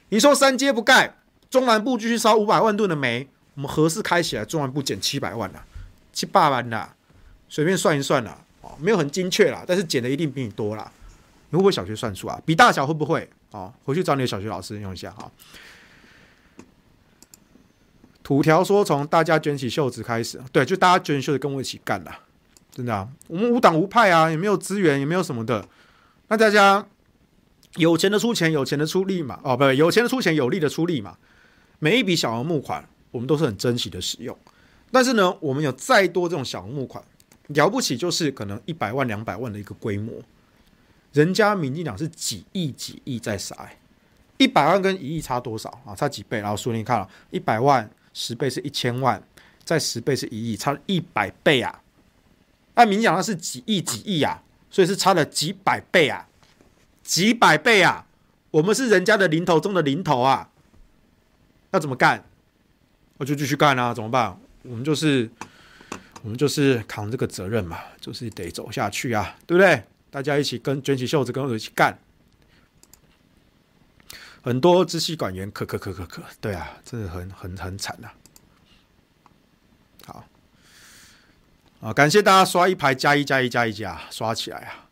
[0.07, 1.13] 你说三阶不盖，
[1.49, 5.65] 中南部继续烧五百万吨的煤，我们核四开起来，中南部减七百万啦，
[6.13, 6.95] 七八万啦，
[7.49, 10.89] 随便算一算啦，哦，没有很精确啦，但是减的一定比你多啦。
[11.49, 12.41] 你会不会小学算数啊？
[12.45, 13.29] 比大小会不会？
[13.51, 15.29] 哦，回去找你的小学老师用一下哈。
[18.27, 22.19] 土条说：“从大家卷起袖子开始，对，就大家卷袖子跟我一起干啦，
[22.69, 23.07] 真的啊。
[23.29, 25.65] 我们无党无派啊，也没有资源，也没有什么的。
[26.27, 26.85] 那大家
[27.77, 29.39] 有钱的出钱，有钱的出力嘛。
[29.43, 31.15] 哦，不，有钱的出钱，有力的出力嘛。
[31.79, 34.37] 每一笔小额募款，我们都是很珍惜的使用。
[34.91, 37.01] 但是呢，我们有再多这种小额募款，
[37.47, 40.13] 了不起就是可能一百万、两百万的一个规模。”
[41.15, 43.69] 人家民进党是几亿几亿在撒，
[44.35, 45.95] 一百万跟一亿差多少啊？
[45.95, 46.41] 差几倍？
[46.41, 47.89] 然后说你看了，一百万
[48.19, 49.21] 十倍是一千万，
[49.63, 51.83] 再十倍是一亿，差了一百倍啊！
[52.73, 54.41] 那民进党是几亿几亿啊，
[54.71, 56.27] 所以是差了几百倍啊，
[57.03, 58.07] 几百倍啊！
[58.49, 60.49] 我们是人家的零头中的零头啊，
[61.69, 62.25] 要怎么干？
[63.17, 63.93] 我就继续干啊！
[63.93, 64.35] 怎么办？
[64.63, 65.29] 我们就是
[66.23, 69.83] 我们就是扛这个责任嘛，就是得走下去啊，对不对？
[70.09, 71.95] 大家一起跟卷起袖子跟我一起干，
[74.47, 78.07] 很多支气管炎，咳咳咳咳咳，对啊，真的很很很惨呐、
[80.05, 80.07] 啊。
[80.07, 80.23] 好，
[81.81, 84.87] 啊，感谢大家刷一排加一加一加一加，刷起来啊！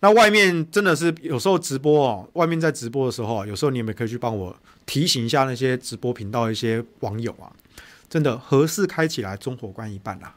[0.00, 7.50] 那外面真的是有时候直播哦，外面在直播的时候，有时候你们可以去帮我提醒一下那些直播频道一些网友啊，
[8.10, 10.36] 真的核四开起来，中火关一半啊，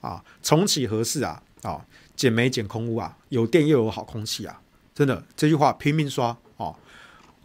[0.00, 1.84] 啊，重启核四啊，啊。
[2.14, 4.62] 减煤减空污啊，有电又有好空气啊，
[4.94, 6.34] 真的这句话拼命刷。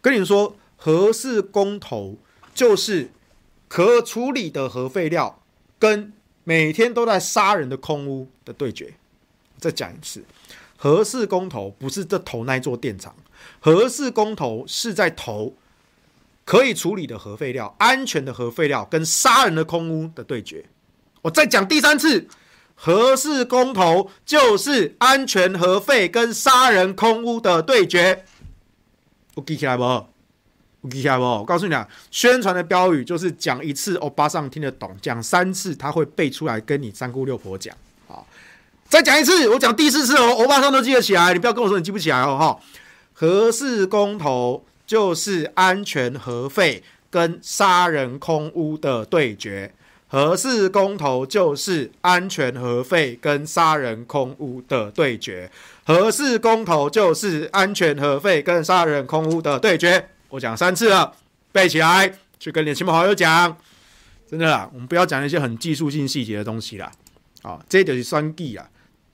[0.01, 2.17] 跟你们说，核四公投
[2.53, 3.11] 就是
[3.67, 5.41] 可处理的核废料
[5.77, 6.11] 跟
[6.43, 8.93] 每天都在杀人的空屋的对决。
[9.59, 10.23] 再讲一次，
[10.75, 13.15] 核四公投不是这投那座电厂，
[13.59, 15.55] 核四公投是在投
[16.43, 20.65] 可以处理的核废料、安全的核废料跟杀人的空屋的对决。
[21.21, 22.27] 我再讲第三次。
[22.83, 28.25] 核四公投就是安全核废跟杀人空屋的对决，
[29.35, 29.83] 我记起来不？
[30.83, 31.23] 厉害不？
[31.23, 37.75] 我告诉你啊，宣传的标语就是讲一次欧巴桑听得懂，讲三次他会背出来跟你三姑六婆讲。
[38.07, 38.25] 好，
[38.89, 42.35] 再讲一次，我讲第四次哦，欧巴桑都记得起来，你不要跟我说你记不起来哦。
[42.37, 42.59] 哈，
[43.13, 49.71] 核四公投就是安全核废跟杀人空屋的对决。
[50.11, 55.49] 核四公投就是安全核废跟杀人空屋的对决。
[55.85, 60.09] 核四公投就是安全核废跟杀人空屋的对决。
[60.27, 61.15] 我讲三次了，
[61.53, 63.55] 背起来，去跟你的亲朋好友讲。
[64.29, 66.91] 真的啦，我们不要讲一些很技术性细节的东西啦。
[67.41, 68.69] 啊，这就是三 D 啊，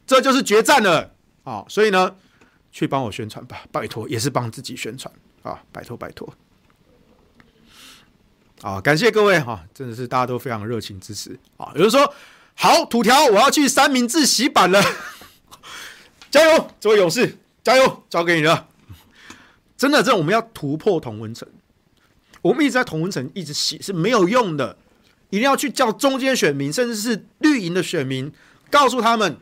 [0.08, 1.64] 这就是决战了啊！
[1.70, 2.16] 所以呢，
[2.72, 6.28] 去帮我宣传吧，拜托，也是帮自己宣传啊，拜托拜托。
[8.62, 11.72] 啊，感谢各位哈，真的是大家都非常热情支持啊！
[11.76, 12.12] 有人说
[12.56, 14.82] 好土条，我要去三明治洗版了，
[16.32, 18.68] 加油，这位勇士，加油，交给你了。
[19.78, 21.48] 真的，这我们要突破同温层，
[22.42, 24.76] 我们一直在同温层一直洗是没有用的，
[25.30, 28.32] 一定要去叫中间选民，甚至是绿营的选民，
[28.72, 29.38] 告诉他们，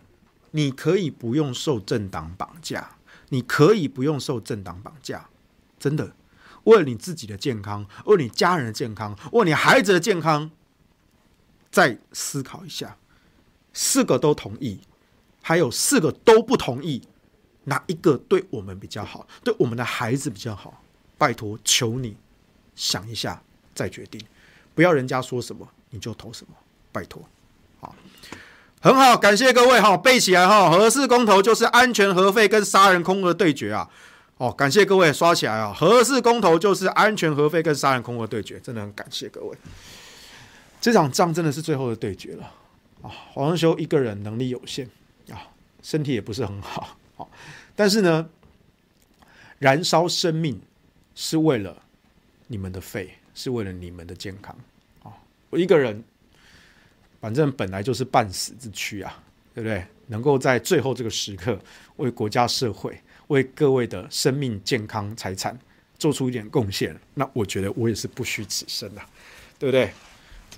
[0.51, 2.97] 你可以不用受政党绑架，
[3.29, 5.29] 你可以不用受政党绑架，
[5.79, 6.11] 真的。
[6.65, 10.51] 为了你自己的健康，为了你家人的健康，为了你孩子的健康，
[11.71, 12.97] 再思考一下，
[13.73, 14.79] 四个都同意，
[15.41, 17.01] 还有四个都不同意，
[17.63, 20.81] 哪一个对我们比较好，对我们的孩子比较好？
[21.17, 22.17] 拜托，求你
[22.75, 23.41] 想一下
[23.73, 24.19] 再决定，
[24.73, 26.53] 不要人家说什么你就投什么，
[26.91, 27.21] 拜托。
[27.79, 27.95] 好，
[28.81, 33.89] 很好，感谢各位哈，背起来哈，核四公投就是安全核废跟杀人空的对决啊。
[34.37, 35.73] 哦，感谢各位刷起来啊！
[35.73, 39.57] 核四公投就是安全核废跟杀人空的对决，真的很感谢各位。
[40.81, 42.51] 这场仗真的是最后的对决了
[43.01, 43.09] 啊！
[43.31, 44.89] 黄仁修一个人能力有限
[45.31, 45.47] 啊，
[45.81, 47.25] 身体也不是很好啊，
[47.77, 48.29] 但是呢，
[49.57, 50.61] 燃烧生命
[51.15, 51.81] 是为了
[52.47, 54.53] 你们的肺，是为了你们的健康
[55.03, 55.13] 啊！
[55.49, 56.03] 我一个人，
[57.21, 59.17] 反正本来就是半死之躯啊，
[59.53, 59.85] 对不对？
[60.07, 61.57] 能够在最后这个时刻
[61.95, 62.99] 为国家社会。
[63.27, 65.57] 为各位的生命、健康、财产
[65.97, 69.01] 做出一点贡献，那我觉得我也是不虚此生的，
[69.57, 69.91] 对不对？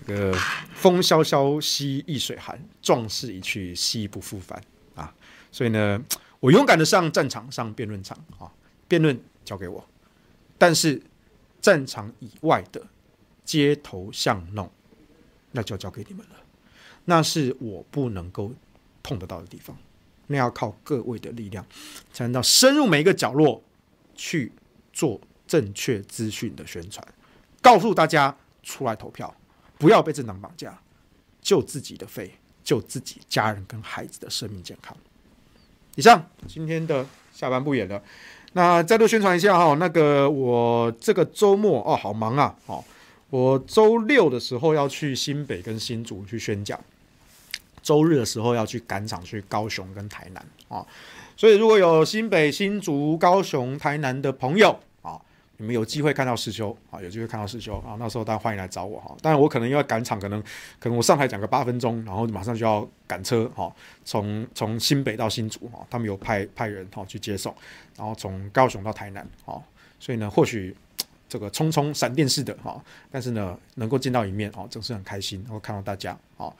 [0.05, 0.37] 这个
[0.75, 4.61] 风萧萧兮易水寒，壮士一去兮不复返
[4.93, 5.11] 啊！
[5.51, 5.99] 所以呢，
[6.39, 8.51] 我勇敢的上战场上辩论场啊，
[8.87, 9.83] 辩论交给我，
[10.57, 11.01] 但是
[11.59, 12.85] 战场以外的
[13.43, 14.69] 街头巷弄，
[15.51, 16.35] 那就交给你们了，
[17.05, 18.53] 那是我不能够
[19.01, 19.75] 碰得到的地方。
[20.27, 21.65] 那要靠各位的力量，
[22.13, 23.63] 才能到深入每一个角落
[24.15, 24.51] 去
[24.93, 27.05] 做正确资讯的宣传，
[27.61, 29.33] 告诉大家出来投票，
[29.77, 30.77] 不要被政党绑架，
[31.41, 34.95] 救自己的肺，救自己家人跟孩子的生命健康。
[35.95, 38.03] 以上今天的下班不演了，
[38.53, 42.83] 那再度宣传一下哈，那个我这个周末哦，好忙啊，哦，
[43.29, 46.79] 我周六的时候要去新北跟新竹去宣讲。
[47.87, 50.85] 周日的时候要去赶场，去高雄跟台南啊，
[51.37, 55.17] 所以如果有新北、新竹、高雄、台南的朋友啊，
[55.55, 59.15] 你们有机会看到世修啊，有机会看到世修啊，那时候大家欢迎来找我哈。
[59.21, 60.43] 当然我可能因为赶场，可能
[60.81, 63.73] 可能我上台讲个八分钟，然后马上就要赶车哈，
[64.03, 67.55] 从从新北到新竹哈，他们有派派人哈去接送，
[67.95, 69.55] 然后从高雄到台南啊，
[69.97, 70.75] 所以呢，或许
[71.29, 76.51] 这个匆匆闪电式的哈，但是呢，能够见到一面哦，总是很开心，然后看到大家啊。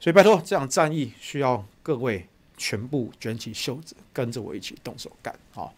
[0.00, 5.70] 所以拜托，这场战役需要各位全部卷起袖子，跟着我一起动手干啊！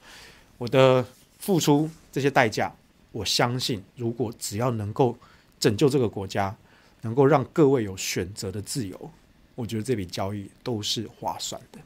[0.57, 1.05] 我的
[1.39, 2.75] 付出这些代价，
[3.13, 5.17] 我相信，如果只要能够
[5.61, 6.55] 拯救这个国家，
[7.03, 9.11] 能够让各位有选择的自由，
[9.55, 11.79] 我觉得这笔交易都是划算的。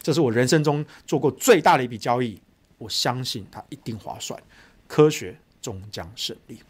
[0.00, 2.40] 这是我人生中做过最大的一笔交易，
[2.78, 4.40] 我相信它一定划算，
[4.86, 6.60] 科学终将胜利。